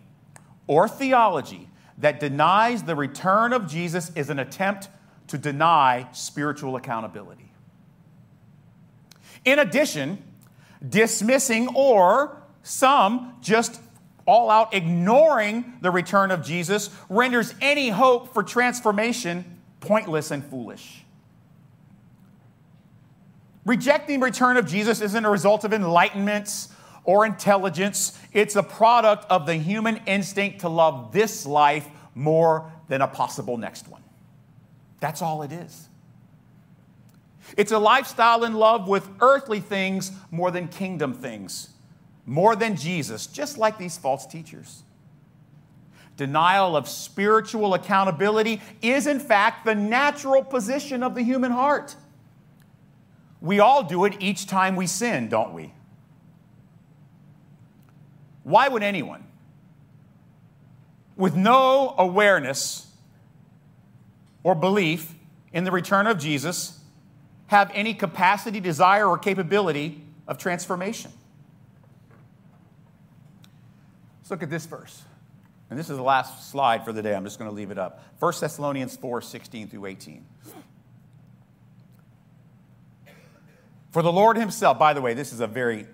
or 0.68 0.88
theology 0.88 1.69
that 2.00 2.20
denies 2.20 2.84
the 2.84 2.96
return 2.96 3.54
of 3.54 3.68
Jesus 3.68 4.12
is 4.16 4.30
an 4.30 4.40
attempt 4.40 4.90
to 5.28 5.38
deny 5.38 6.08
spiritual 6.12 6.76
accountability. 6.76 7.52
In 9.46 9.60
addition, 9.60 10.24
dismissing 10.88 11.68
or 11.76 12.42
some 12.64 13.36
just 13.42 13.82
all 14.26 14.50
out 14.50 14.74
ignoring 14.74 15.74
the 15.82 15.92
return 15.92 16.32
of 16.32 16.44
Jesus 16.44 16.90
renders 17.10 17.54
any 17.62 17.90
hope 17.90 18.34
for 18.34 18.44
transformation 18.44 19.60
pointless 19.80 20.32
and 20.32 20.44
foolish. 20.46 21.04
Rejecting 23.66 24.20
the 24.20 24.26
return 24.26 24.58
of 24.58 24.68
Jesus 24.68 25.02
isn't 25.02 25.26
a 25.26 25.30
result 25.30 25.64
of 25.64 25.74
enlightenment 25.74 26.68
or 27.10 27.26
intelligence, 27.26 28.16
it's 28.34 28.56
a 28.56 28.62
product 28.62 29.26
of 29.32 29.48
the 29.48 29.56
human 29.56 29.98
instinct 30.06 30.60
to 30.60 30.70
love 30.70 31.12
this 31.12 31.44
life 31.44 31.88
more 32.14 32.72
than 32.88 33.02
a 33.02 33.08
possible 33.08 33.58
next 33.58 33.88
one. 33.88 34.04
That's 35.00 35.20
all 35.24 35.42
it 35.42 35.52
is. 35.52 35.90
It's 37.58 37.72
a 37.72 37.80
lifestyle 37.80 38.44
in 38.44 38.54
love 38.54 38.88
with 38.88 39.10
earthly 39.22 39.60
things 39.60 40.12
more 40.30 40.52
than 40.52 40.68
kingdom 40.68 41.16
things, 41.16 41.70
more 42.28 42.56
than 42.56 42.76
Jesus, 42.76 43.26
just 43.26 43.58
like 43.58 43.80
these 43.80 43.98
false 43.98 44.28
teachers. 44.28 44.84
Denial 46.16 46.78
of 46.78 46.88
spiritual 46.88 47.74
accountability 47.74 48.62
is, 48.84 49.08
in 49.08 49.20
fact, 49.20 49.66
the 49.66 49.74
natural 49.74 50.44
position 50.44 51.02
of 51.02 51.16
the 51.16 51.24
human 51.24 51.52
heart. 51.52 51.96
We 53.42 53.60
all 53.60 53.82
do 53.82 54.06
it 54.06 54.18
each 54.20 54.46
time 54.46 54.76
we 54.76 54.86
sin, 54.86 55.28
don't 55.28 55.56
we? 55.56 55.74
Why 58.44 58.68
would 58.68 58.84
anyone, 58.84 59.24
with 61.16 61.36
no 61.36 61.94
awareness 61.98 62.88
or 64.44 64.56
belief 64.56 65.14
in 65.52 65.64
the 65.64 65.72
return 65.72 66.08
of 66.08 66.18
Jesus, 66.18 66.80
have 67.48 67.72
any 67.74 67.94
capacity, 67.94 68.60
desire, 68.60 69.08
or 69.08 69.18
capability 69.18 70.04
of 70.28 70.38
transformation? 70.38 71.12
Let's 74.20 74.32
look 74.32 74.44
at 74.44 74.50
this 74.50 74.66
verse. 74.66 75.04
And 75.70 75.78
this 75.78 75.90
is 75.90 75.98
the 75.98 76.04
last 76.04 76.50
slide 76.52 76.84
for 76.84 76.92
the 76.92 77.02
day. 77.02 77.16
I'm 77.16 77.24
just 77.24 77.38
going 77.38 77.50
to 77.50 77.56
leave 77.56 77.72
it 77.72 77.78
up. 77.78 78.04
1 78.20 78.34
Thessalonians 78.40 78.96
4 78.96 79.22
16 79.22 79.68
through 79.68 79.86
18. 79.86 80.26
For 83.92 84.02
the 84.02 84.12
Lord 84.12 84.38
Himself, 84.38 84.78
by 84.78 84.94
the 84.94 85.02
way, 85.02 85.14
this 85.14 85.34
is 85.34 85.40
a 85.40 85.48
very 85.48 85.88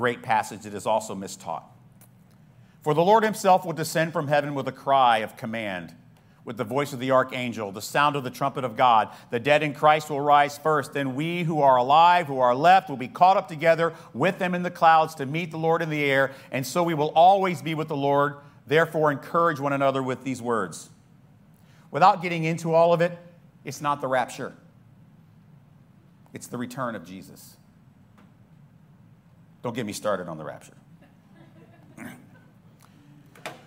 great 0.00 0.22
passage 0.22 0.62
that 0.62 0.72
is 0.72 0.86
also 0.86 1.14
mistaught. 1.14 1.64
For 2.80 2.94
the 2.94 3.02
Lord 3.02 3.22
Himself 3.22 3.66
will 3.66 3.74
descend 3.74 4.14
from 4.14 4.28
heaven 4.28 4.54
with 4.54 4.66
a 4.66 4.72
cry 4.72 5.18
of 5.18 5.36
command, 5.36 5.94
with 6.42 6.56
the 6.56 6.64
voice 6.64 6.94
of 6.94 7.00
the 7.00 7.10
archangel, 7.10 7.70
the 7.70 7.82
sound 7.82 8.16
of 8.16 8.24
the 8.24 8.30
trumpet 8.30 8.64
of 8.64 8.78
God. 8.78 9.10
The 9.28 9.38
dead 9.38 9.62
in 9.62 9.74
Christ 9.74 10.08
will 10.08 10.22
rise 10.22 10.56
first. 10.56 10.94
Then 10.94 11.14
we 11.14 11.42
who 11.42 11.60
are 11.60 11.76
alive, 11.76 12.28
who 12.28 12.38
are 12.38 12.54
left, 12.54 12.88
will 12.88 12.96
be 12.96 13.08
caught 13.08 13.36
up 13.36 13.46
together 13.46 13.92
with 14.14 14.38
them 14.38 14.54
in 14.54 14.62
the 14.62 14.70
clouds 14.70 15.14
to 15.16 15.26
meet 15.26 15.50
the 15.50 15.58
Lord 15.58 15.82
in 15.82 15.90
the 15.90 16.02
air. 16.02 16.32
And 16.50 16.66
so 16.66 16.82
we 16.82 16.94
will 16.94 17.10
always 17.10 17.60
be 17.60 17.74
with 17.74 17.88
the 17.88 17.96
Lord. 17.96 18.36
Therefore, 18.66 19.12
encourage 19.12 19.60
one 19.60 19.74
another 19.74 20.02
with 20.02 20.24
these 20.24 20.40
words. 20.40 20.88
Without 21.90 22.22
getting 22.22 22.44
into 22.44 22.72
all 22.72 22.94
of 22.94 23.02
it, 23.02 23.18
it's 23.66 23.82
not 23.82 24.00
the 24.00 24.08
rapture. 24.08 24.54
It's 26.32 26.46
the 26.46 26.56
return 26.56 26.94
of 26.94 27.04
Jesus. 27.04 27.58
Don't 29.62 29.74
get 29.74 29.86
me 29.86 29.92
started 29.92 30.28
on 30.28 30.38
the 30.38 30.44
rapture. 30.44 30.74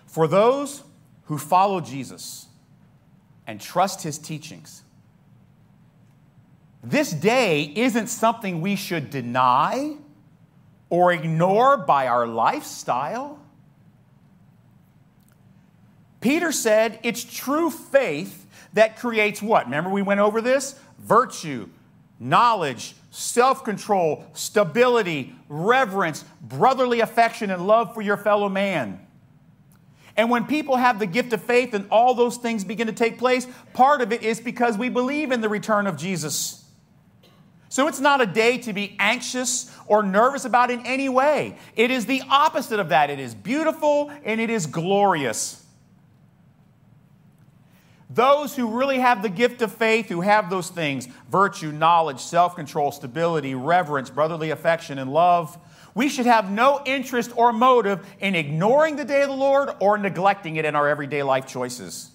For 0.06 0.28
those 0.28 0.82
who 1.24 1.38
follow 1.38 1.80
Jesus 1.80 2.46
and 3.46 3.60
trust 3.60 4.02
his 4.02 4.18
teachings, 4.18 4.82
this 6.82 7.10
day 7.12 7.72
isn't 7.74 8.08
something 8.08 8.60
we 8.60 8.76
should 8.76 9.10
deny 9.10 9.96
or 10.90 11.12
ignore 11.12 11.76
by 11.76 12.06
our 12.06 12.26
lifestyle. 12.26 13.38
Peter 16.20 16.52
said 16.52 17.00
it's 17.02 17.24
true 17.24 17.70
faith 17.70 18.46
that 18.74 18.98
creates 18.98 19.42
what? 19.42 19.64
Remember, 19.64 19.90
we 19.90 20.02
went 20.02 20.20
over 20.20 20.40
this? 20.40 20.78
Virtue, 20.98 21.68
knowledge, 22.20 22.94
self 23.14 23.62
control, 23.62 24.26
stability, 24.32 25.34
reverence, 25.48 26.24
brotherly 26.42 27.00
affection, 27.00 27.50
and 27.50 27.66
love 27.66 27.94
for 27.94 28.02
your 28.02 28.16
fellow 28.16 28.48
man. 28.48 29.00
And 30.16 30.30
when 30.30 30.46
people 30.46 30.76
have 30.76 30.98
the 30.98 31.06
gift 31.06 31.32
of 31.32 31.42
faith 31.42 31.74
and 31.74 31.86
all 31.90 32.14
those 32.14 32.36
things 32.36 32.64
begin 32.64 32.88
to 32.88 32.92
take 32.92 33.18
place, 33.18 33.46
part 33.72 34.00
of 34.00 34.12
it 34.12 34.22
is 34.22 34.40
because 34.40 34.76
we 34.76 34.88
believe 34.88 35.32
in 35.32 35.40
the 35.40 35.48
return 35.48 35.86
of 35.86 35.96
Jesus. 35.96 36.64
So 37.68 37.88
it's 37.88 38.00
not 38.00 38.20
a 38.20 38.26
day 38.26 38.58
to 38.58 38.72
be 38.72 38.96
anxious 38.98 39.70
or 39.86 40.02
nervous 40.02 40.44
about 40.44 40.70
in 40.70 40.84
any 40.86 41.08
way. 41.08 41.56
It 41.74 41.90
is 41.90 42.06
the 42.06 42.22
opposite 42.28 42.78
of 42.78 42.90
that. 42.90 43.10
It 43.10 43.18
is 43.18 43.34
beautiful 43.34 44.12
and 44.24 44.40
it 44.40 44.50
is 44.50 44.66
glorious. 44.66 45.63
Those 48.14 48.54
who 48.54 48.78
really 48.78 49.00
have 49.00 49.22
the 49.22 49.28
gift 49.28 49.60
of 49.60 49.72
faith, 49.72 50.08
who 50.08 50.20
have 50.22 50.48
those 50.48 50.70
things 50.70 51.06
virtue, 51.30 51.72
knowledge, 51.72 52.20
self 52.20 52.56
control, 52.56 52.92
stability, 52.92 53.54
reverence, 53.54 54.08
brotherly 54.08 54.50
affection, 54.50 54.98
and 54.98 55.12
love 55.12 55.58
we 55.94 56.08
should 56.08 56.26
have 56.26 56.50
no 56.50 56.82
interest 56.84 57.30
or 57.36 57.52
motive 57.52 58.04
in 58.20 58.34
ignoring 58.34 58.96
the 58.96 59.04
day 59.04 59.22
of 59.22 59.28
the 59.28 59.36
Lord 59.36 59.70
or 59.78 59.96
neglecting 59.96 60.56
it 60.56 60.64
in 60.64 60.74
our 60.74 60.88
everyday 60.88 61.22
life 61.22 61.46
choices. 61.46 62.10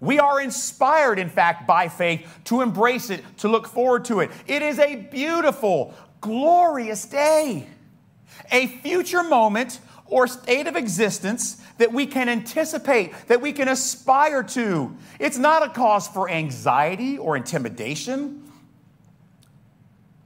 We 0.00 0.20
are 0.20 0.40
inspired, 0.40 1.18
in 1.18 1.28
fact, 1.28 1.66
by 1.66 1.88
faith 1.88 2.28
to 2.44 2.60
embrace 2.60 3.10
it, 3.10 3.24
to 3.38 3.48
look 3.48 3.66
forward 3.66 4.04
to 4.06 4.20
it. 4.20 4.30
It 4.46 4.62
is 4.62 4.78
a 4.78 4.94
beautiful, 4.94 5.94
glorious 6.20 7.04
day, 7.06 7.66
a 8.52 8.66
future 8.66 9.24
moment 9.24 9.80
or 10.06 10.28
state 10.28 10.66
of 10.66 10.76
existence 10.76 11.60
that 11.78 11.92
we 11.92 12.06
can 12.06 12.28
anticipate, 12.28 13.12
that 13.28 13.40
we 13.40 13.52
can 13.52 13.68
aspire 13.68 14.42
to. 14.42 14.94
It's 15.18 15.38
not 15.38 15.64
a 15.64 15.70
cause 15.70 16.06
for 16.06 16.28
anxiety 16.28 17.16
or 17.18 17.36
intimidation. 17.36 18.44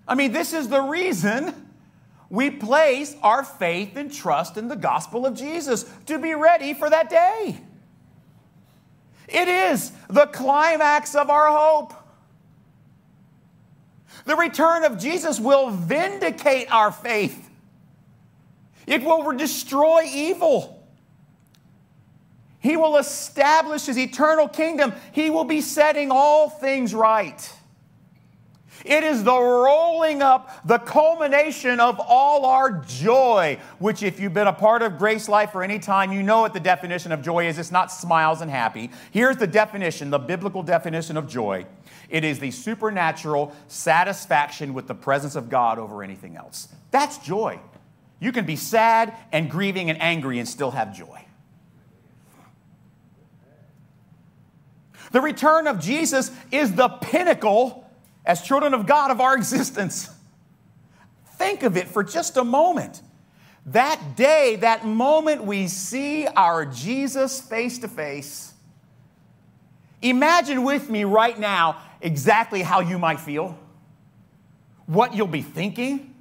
I 0.09 0.15
mean, 0.15 0.33
this 0.33 0.53
is 0.53 0.69
the 0.69 0.81
reason 0.81 1.55
we 2.29 2.51
place 2.51 3.15
our 3.23 3.45
faith 3.45 3.97
and 3.97 4.13
trust 4.13 4.57
in 4.57 4.69
the 4.69 4.77
gospel 4.77 5.27
of 5.27 5.35
Jesus 5.35 5.85
to 6.07 6.19
be 6.19 6.35
ready 6.35 6.75
for 6.75 6.89
that 6.89 7.11
day. 7.11 7.61
It 9.29 9.49
is 9.49 9.93
the 10.09 10.27
climax 10.27 11.15
of 11.15 11.31
our 11.31 11.49
hope. 11.49 11.95
The 14.25 14.37
return 14.37 14.85
of 14.85 14.99
Jesus 14.99 15.41
will 15.41 15.71
vindicate 15.71 16.73
our 16.73 16.93
faith. 16.93 17.51
It 18.87 19.03
will 19.03 19.33
destroy 19.33 20.03
evil. 20.07 20.82
He 22.63 22.77
will 22.77 22.97
establish 22.97 23.87
his 23.87 23.99
eternal 23.99 24.49
kingdom. 24.49 24.93
He 25.13 25.31
will 25.31 25.45
be 25.45 25.61
setting 25.61 26.11
all 26.11 26.49
things 26.49 26.95
right. 26.95 27.53
It 28.85 29.05
is 29.05 29.23
the 29.23 29.39
rolling 29.39 30.23
up, 30.23 30.67
the 30.67 30.79
culmination 30.79 31.79
of 31.79 32.01
all 32.01 32.47
our 32.47 32.83
joy, 32.87 33.59
which, 33.79 34.03
if 34.03 34.19
you've 34.19 34.35
been 34.35 34.49
a 34.49 34.53
part 34.53 34.83
of 34.83 34.99
Grace 34.99 35.29
Life 35.29 35.53
for 35.53 35.63
any 35.63 35.79
time, 35.79 36.13
you 36.13 36.23
know 36.23 36.41
what 36.41 36.53
the 36.53 36.61
definition 36.61 37.13
of 37.13 37.23
joy 37.23 37.47
is. 37.47 37.59
It's 37.59 37.71
not 37.71 37.93
smiles 37.93 38.41
and 38.41 38.51
happy. 38.51 38.91
Here's 39.13 39.37
the 39.37 39.47
definition, 39.47 40.11
the 40.11 40.19
biblical 40.19 40.63
definition 40.63 41.17
of 41.17 41.29
joy 41.29 41.67
it 42.09 42.25
is 42.25 42.39
the 42.39 42.51
supernatural 42.51 43.57
satisfaction 43.69 44.75
with 44.75 44.87
the 44.87 44.95
presence 44.95 45.35
of 45.35 45.49
God 45.49 45.79
over 45.79 46.03
anything 46.03 46.37
else. 46.37 46.69
That's 46.91 47.17
joy. 47.17 47.59
You 48.21 48.33
can 48.33 48.45
be 48.45 48.55
sad 48.55 49.17
and 49.33 49.51
grieving 49.51 49.89
and 49.89 50.01
angry 50.01 50.39
and 50.39 50.47
still 50.47 50.73
have 50.73 50.95
joy. 50.95 51.25
The 55.13 55.21
return 55.21 55.67
of 55.67 55.79
Jesus 55.79 56.31
is 56.51 56.75
the 56.75 56.89
pinnacle, 56.89 57.89
as 58.25 58.43
children 58.43 58.75
of 58.75 58.87
God, 58.87 59.11
of 59.11 59.21
our 59.21 59.37
existence. 59.37 60.11
Think 61.37 61.63
of 61.63 61.77
it 61.77 61.89
for 61.89 62.03
just 62.03 62.37
a 62.37 62.45
moment. 62.45 63.03
That 63.67 64.17
day, 64.17 64.57
that 64.57 64.85
moment 64.85 65.45
we 65.45 65.69
see 65.69 66.27
our 66.27 66.67
Jesus 66.67 67.41
face 67.41 67.79
to 67.79 67.89
face. 67.89 68.53
Imagine 70.01 70.65
with 70.65 70.91
me 70.91 71.05
right 71.05 71.39
now 71.39 71.81
exactly 72.01 72.63
how 72.63 72.81
you 72.81 72.99
might 72.99 73.21
feel, 73.21 73.57
what 74.87 75.15
you'll 75.15 75.29
be 75.29 75.43
thinking 75.43 76.13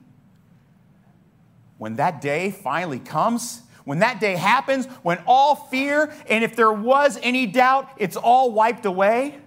when 1.82 1.96
that 1.96 2.22
day 2.22 2.52
finally 2.52 3.00
comes, 3.00 3.64
when 3.84 4.00
that 4.00 4.20
day 4.20 4.36
happens, 4.36 4.86
when 5.04 5.20
all 5.26 5.56
fear 5.56 6.13
and 6.30 6.44
if 6.44 6.56
there 6.56 6.72
was 6.72 7.20
any 7.22 7.48
doubt, 7.48 7.89
it's 7.98 8.15
all 8.15 8.52
wiped 8.52 8.86
away. 8.86 9.38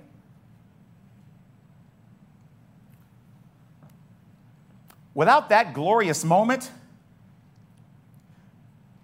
Without 5.15 5.49
that 5.51 5.75
glorious 5.75 6.25
moment, 6.25 6.71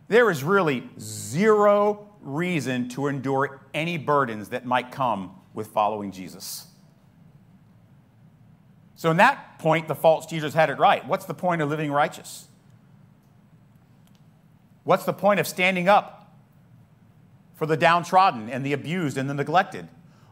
there 0.09 0.29
is 0.29 0.43
really 0.43 0.89
zero 0.99 2.09
reason 2.21 2.89
to 2.91 3.07
endure 3.07 3.61
any 3.73 3.97
burdens 3.97 4.49
that 4.49 4.67
might 4.67 4.91
come 4.91 5.37
with 5.55 5.69
following 5.69 6.11
Jesus. 6.11 6.67
So, 8.97 9.11
in 9.11 9.17
that 9.19 9.59
point, 9.61 9.89
the 9.89 9.95
false 9.95 10.27
teachers 10.27 10.53
had 10.53 10.69
it 10.69 10.79
right. 10.79 11.07
What's 11.07 11.25
the 11.25 11.33
point 11.33 11.63
of 11.63 11.71
living 11.71 11.91
righteous? 11.91 12.49
What's 14.91 15.05
the 15.05 15.13
point 15.13 15.39
of 15.39 15.47
standing 15.47 15.89
up 15.89 16.35
for 17.55 17.65
the 17.65 17.77
downtrodden 17.77 18.51
and 18.51 18.67
the 18.67 18.73
abused 18.73 19.17
and 19.19 19.31
the 19.31 19.35
neglected? 19.35 19.87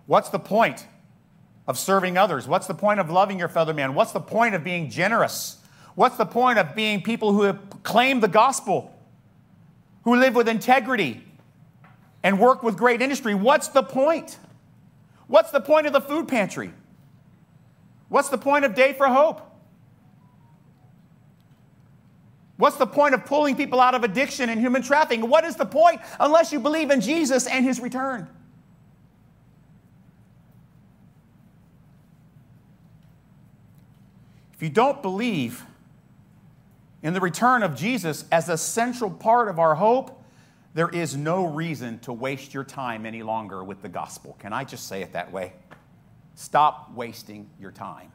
What's 0.07 0.31
the 0.31 0.41
point 0.41 0.85
of 1.69 1.79
serving 1.79 2.19
others? 2.19 2.49
What's 2.49 2.67
the 2.67 2.75
point 2.75 2.99
of 2.99 3.09
loving 3.09 3.39
your 3.39 3.47
fellow 3.47 3.73
man? 3.73 3.95
What's 3.95 4.11
the 4.11 4.19
point 4.19 4.57
of 4.57 4.65
being 4.65 4.91
generous? 4.91 5.59
What's 5.95 6.17
the 6.17 6.27
point 6.27 6.59
of 6.59 6.75
being 6.75 7.03
people 7.05 7.33
who 7.33 7.53
claim 7.85 8.19
the 8.19 8.27
gospel, 8.27 8.93
who 10.03 10.17
live 10.17 10.35
with 10.35 10.49
integrity 10.49 11.25
and 12.25 12.41
work 12.41 12.65
with 12.65 12.77
great 12.77 13.01
industry? 13.01 13.37
What's 13.37 13.69
the 13.69 13.85
point? 13.85 14.39
What's 15.29 15.53
the 15.53 15.61
point 15.61 15.87
of 15.87 15.93
the 15.93 16.01
food 16.01 16.27
pantry? 16.27 16.73
What's 18.09 18.29
the 18.29 18.39
point 18.39 18.65
of 18.65 18.75
Day 18.75 18.93
for 18.93 19.07
Hope? 19.07 19.48
What's 22.59 22.77
the 22.77 22.89
point 22.89 23.15
of 23.15 23.25
pulling 23.25 23.55
people 23.55 23.81
out 23.81 23.95
of 23.95 24.03
addiction 24.03 24.51
and 24.51 24.61
human 24.61 24.83
trafficking? 24.83 25.29
What 25.29 25.45
is 25.45 25.55
the 25.55 25.65
point 25.65 26.01
unless 26.19 26.53
you 26.53 26.59
believe 26.59 26.91
in 26.91 27.01
Jesus 27.01 27.47
and 27.47 27.65
his 27.65 27.79
return? 27.79 28.29
If 34.55 34.63
you 34.63 34.71
don't 34.71 35.01
believe 35.03 35.65
in 37.01 37.15
the 37.15 37.21
return 37.21 37.63
of 37.63 37.77
Jesus 37.77 38.25
as 38.33 38.49
a 38.49 38.59
central 38.59 39.09
part 39.09 39.47
of 39.47 39.61
our 39.61 39.77
hope, 39.77 40.21
there 40.75 40.89
is 40.89 41.17
no 41.17 41.47
reason 41.47 42.01
to 42.01 42.13
waste 42.13 42.53
your 42.53 42.65
time 42.65 43.07
any 43.07 43.23
longer 43.23 43.63
with 43.63 43.83
the 43.83 43.89
gospel. 43.89 44.37
Can 44.41 44.53
I 44.53 44.65
just 44.65 44.89
say 44.89 45.03
it 45.03 45.13
that 45.13 45.31
way? 45.31 45.53
Stop 46.35 46.93
wasting 46.93 47.49
your 47.61 47.71
time. 47.71 48.11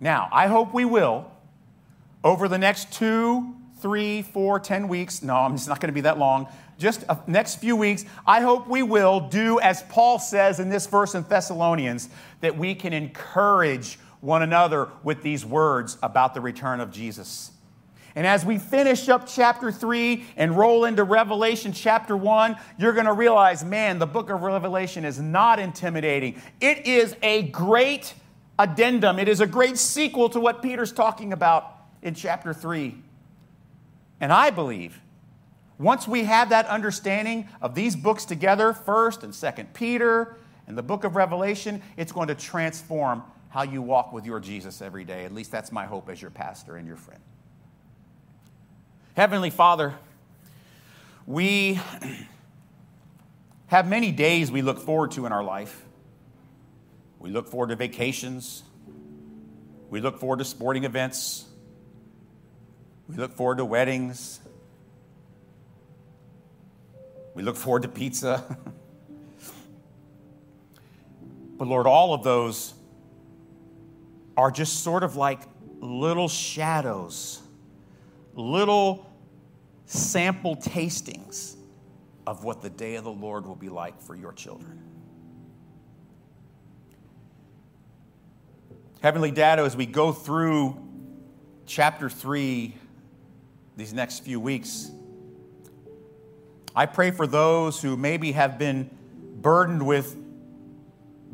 Now, 0.00 0.28
I 0.32 0.46
hope 0.46 0.74
we 0.74 0.84
will, 0.84 1.30
over 2.22 2.48
the 2.48 2.58
next 2.58 2.92
two, 2.92 3.54
three, 3.80 4.22
four, 4.22 4.58
ten 4.60 4.88
weeks, 4.88 5.22
no, 5.22 5.46
it's 5.52 5.66
not 5.66 5.80
going 5.80 5.88
to 5.88 5.94
be 5.94 6.02
that 6.02 6.18
long, 6.18 6.48
just 6.78 7.04
a, 7.08 7.18
next 7.26 7.56
few 7.56 7.76
weeks, 7.76 8.04
I 8.26 8.40
hope 8.40 8.68
we 8.68 8.82
will 8.82 9.20
do 9.20 9.58
as 9.60 9.82
Paul 9.84 10.18
says 10.18 10.60
in 10.60 10.68
this 10.68 10.86
verse 10.86 11.14
in 11.14 11.22
Thessalonians, 11.22 12.08
that 12.40 12.56
we 12.56 12.74
can 12.74 12.92
encourage 12.92 13.98
one 14.20 14.42
another 14.42 14.88
with 15.02 15.22
these 15.22 15.44
words 15.44 15.96
about 16.02 16.34
the 16.34 16.40
return 16.40 16.80
of 16.80 16.90
Jesus. 16.90 17.52
And 18.14 18.26
as 18.26 18.46
we 18.46 18.58
finish 18.58 19.10
up 19.10 19.26
chapter 19.26 19.70
3 19.70 20.24
and 20.36 20.56
roll 20.56 20.86
into 20.86 21.04
Revelation 21.04 21.72
chapter 21.72 22.16
1, 22.16 22.56
you're 22.78 22.94
going 22.94 23.06
to 23.06 23.12
realize 23.12 23.62
man, 23.62 23.98
the 23.98 24.06
book 24.06 24.30
of 24.30 24.40
Revelation 24.42 25.04
is 25.04 25.20
not 25.20 25.58
intimidating. 25.58 26.40
It 26.60 26.86
is 26.86 27.14
a 27.22 27.42
great 27.42 28.14
addendum, 28.58 29.18
it 29.18 29.28
is 29.28 29.40
a 29.40 29.46
great 29.46 29.78
sequel 29.78 30.28
to 30.30 30.40
what 30.40 30.62
Peter's 30.62 30.92
talking 30.92 31.32
about 31.32 31.72
in 32.02 32.14
chapter 32.14 32.52
3. 32.54 32.94
And 34.20 34.32
I 34.32 34.50
believe 34.50 35.00
once 35.78 36.08
we 36.08 36.24
have 36.24 36.48
that 36.50 36.66
understanding 36.66 37.48
of 37.60 37.74
these 37.74 37.94
books 37.94 38.24
together, 38.24 38.72
1st 38.72 39.22
and 39.24 39.32
2nd 39.32 39.74
Peter 39.74 40.36
and 40.66 40.76
the 40.76 40.82
book 40.82 41.04
of 41.04 41.16
Revelation, 41.16 41.82
it's 41.96 42.12
going 42.12 42.28
to 42.28 42.34
transform 42.34 43.22
how 43.50 43.62
you 43.62 43.82
walk 43.82 44.12
with 44.12 44.24
your 44.24 44.40
Jesus 44.40 44.80
every 44.80 45.04
day. 45.04 45.24
At 45.24 45.32
least 45.32 45.50
that's 45.50 45.70
my 45.70 45.84
hope 45.84 46.08
as 46.08 46.20
your 46.20 46.30
pastor 46.30 46.76
and 46.76 46.86
your 46.86 46.96
friend. 46.96 47.20
Heavenly 49.14 49.50
Father, 49.50 49.94
we 51.26 51.80
have 53.68 53.88
many 53.88 54.12
days 54.12 54.50
we 54.50 54.62
look 54.62 54.78
forward 54.78 55.12
to 55.12 55.26
in 55.26 55.32
our 55.32 55.44
life. 55.44 55.85
We 57.18 57.30
look 57.30 57.48
forward 57.48 57.68
to 57.68 57.76
vacations. 57.76 58.62
We 59.90 60.00
look 60.00 60.18
forward 60.18 60.38
to 60.38 60.44
sporting 60.44 60.84
events. 60.84 61.44
We 63.08 63.16
look 63.16 63.32
forward 63.32 63.58
to 63.58 63.64
weddings. 63.64 64.40
We 67.34 67.42
look 67.42 67.56
forward 67.56 67.82
to 67.82 67.88
pizza. 67.88 68.56
but 71.58 71.68
Lord, 71.68 71.86
all 71.86 72.14
of 72.14 72.22
those 72.22 72.74
are 74.36 74.50
just 74.50 74.82
sort 74.82 75.02
of 75.02 75.16
like 75.16 75.40
little 75.80 76.28
shadows 76.28 77.42
little 78.36 79.10
sample 79.86 80.56
tastings 80.56 81.56
of 82.26 82.44
what 82.44 82.60
the 82.62 82.70
day 82.70 82.96
of 82.96 83.04
the 83.04 83.10
Lord 83.10 83.46
will 83.46 83.56
be 83.56 83.68
like 83.68 84.00
for 84.00 84.14
your 84.14 84.32
children. 84.32 84.82
Heavenly 89.06 89.30
Dad, 89.30 89.60
as 89.60 89.76
we 89.76 89.86
go 89.86 90.10
through 90.10 90.76
chapter 91.64 92.10
3 92.10 92.74
these 93.76 93.94
next 93.94 94.24
few 94.24 94.40
weeks, 94.40 94.90
I 96.74 96.86
pray 96.86 97.12
for 97.12 97.24
those 97.28 97.80
who 97.80 97.96
maybe 97.96 98.32
have 98.32 98.58
been 98.58 98.90
burdened 99.36 99.86
with 99.86 100.16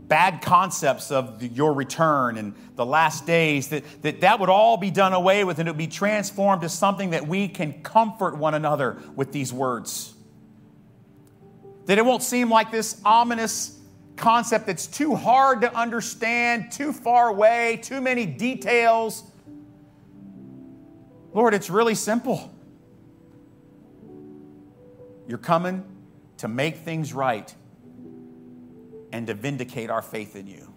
bad 0.07 0.43
concepts 0.43 1.11
of 1.11 1.41
the, 1.41 1.49
your 1.49 1.73
return 1.73 2.37
and 2.37 2.55
the 2.77 2.85
last 2.85 3.25
days, 3.25 3.69
that, 3.69 3.85
that 4.03 4.21
that 4.21 4.39
would 4.39 4.51
all 4.51 4.77
be 4.77 4.91
done 4.91 5.15
away 5.15 5.43
with 5.43 5.59
and 5.59 5.67
it 5.67 5.71
would 5.71 5.79
be 5.79 5.87
transformed 5.87 6.61
to 6.61 6.69
something 6.69 7.09
that 7.09 7.27
we 7.27 7.49
can 7.49 7.83
comfort 7.83 8.37
one 8.37 8.53
another 8.53 8.99
with 9.17 9.33
these 9.33 9.51
words. 9.51 10.13
That 11.87 11.97
it 11.97 12.05
won't 12.05 12.23
seem 12.23 12.51
like 12.51 12.71
this 12.71 13.01
ominous 13.03 13.79
concept 14.23 14.67
that's 14.67 14.87
too 14.87 15.17
hard 15.17 15.63
to 15.63 15.77
understand, 15.77 16.71
too 16.71 16.93
far 16.93 17.29
away, 17.29 17.81
too 17.83 18.01
many 18.01 18.25
details. 18.25 19.25
Lord, 21.35 21.55
it's 21.55 21.69
really 21.69 21.97
simple. 21.97 22.55
You're 25.27 25.39
coming 25.39 25.85
to 26.39 26.47
make 26.47 26.77
things 26.77 27.13
right 27.13 27.53
and 29.13 29.27
to 29.27 29.35
vindicate 29.35 29.91
our 29.91 30.03
faith 30.03 30.37
in 30.37 30.47
you. 30.47 30.73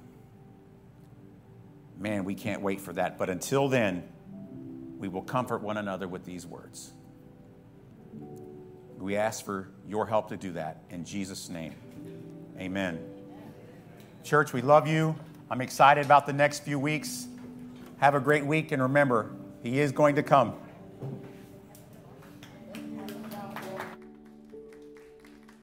Man, 1.99 2.25
we 2.25 2.33
can't 2.33 2.63
wait 2.63 2.81
for 2.81 2.93
that. 2.93 3.19
But 3.19 3.29
until 3.29 3.69
then, 3.69 4.03
we 4.97 5.07
will 5.07 5.21
comfort 5.21 5.61
one 5.61 5.77
another 5.77 6.07
with 6.07 6.25
these 6.25 6.47
words. 6.47 6.91
We 8.97 9.17
ask 9.17 9.45
for 9.45 9.69
your 9.87 10.07
help 10.07 10.29
to 10.29 10.37
do 10.37 10.53
that 10.53 10.81
in 10.89 11.05
Jesus' 11.05 11.47
name. 11.47 11.75
Amen. 12.59 13.14
Church, 14.25 14.53
we 14.53 14.63
love 14.63 14.87
you. 14.87 15.15
I'm 15.51 15.61
excited 15.61 16.03
about 16.03 16.25
the 16.25 16.33
next 16.33 16.63
few 16.63 16.79
weeks. 16.79 17.27
Have 17.97 18.15
a 18.15 18.19
great 18.19 18.43
week, 18.43 18.71
and 18.71 18.81
remember, 18.81 19.29
He 19.61 19.79
is 19.79 19.91
going 19.91 20.15
to 20.15 20.23
come. 20.23 20.55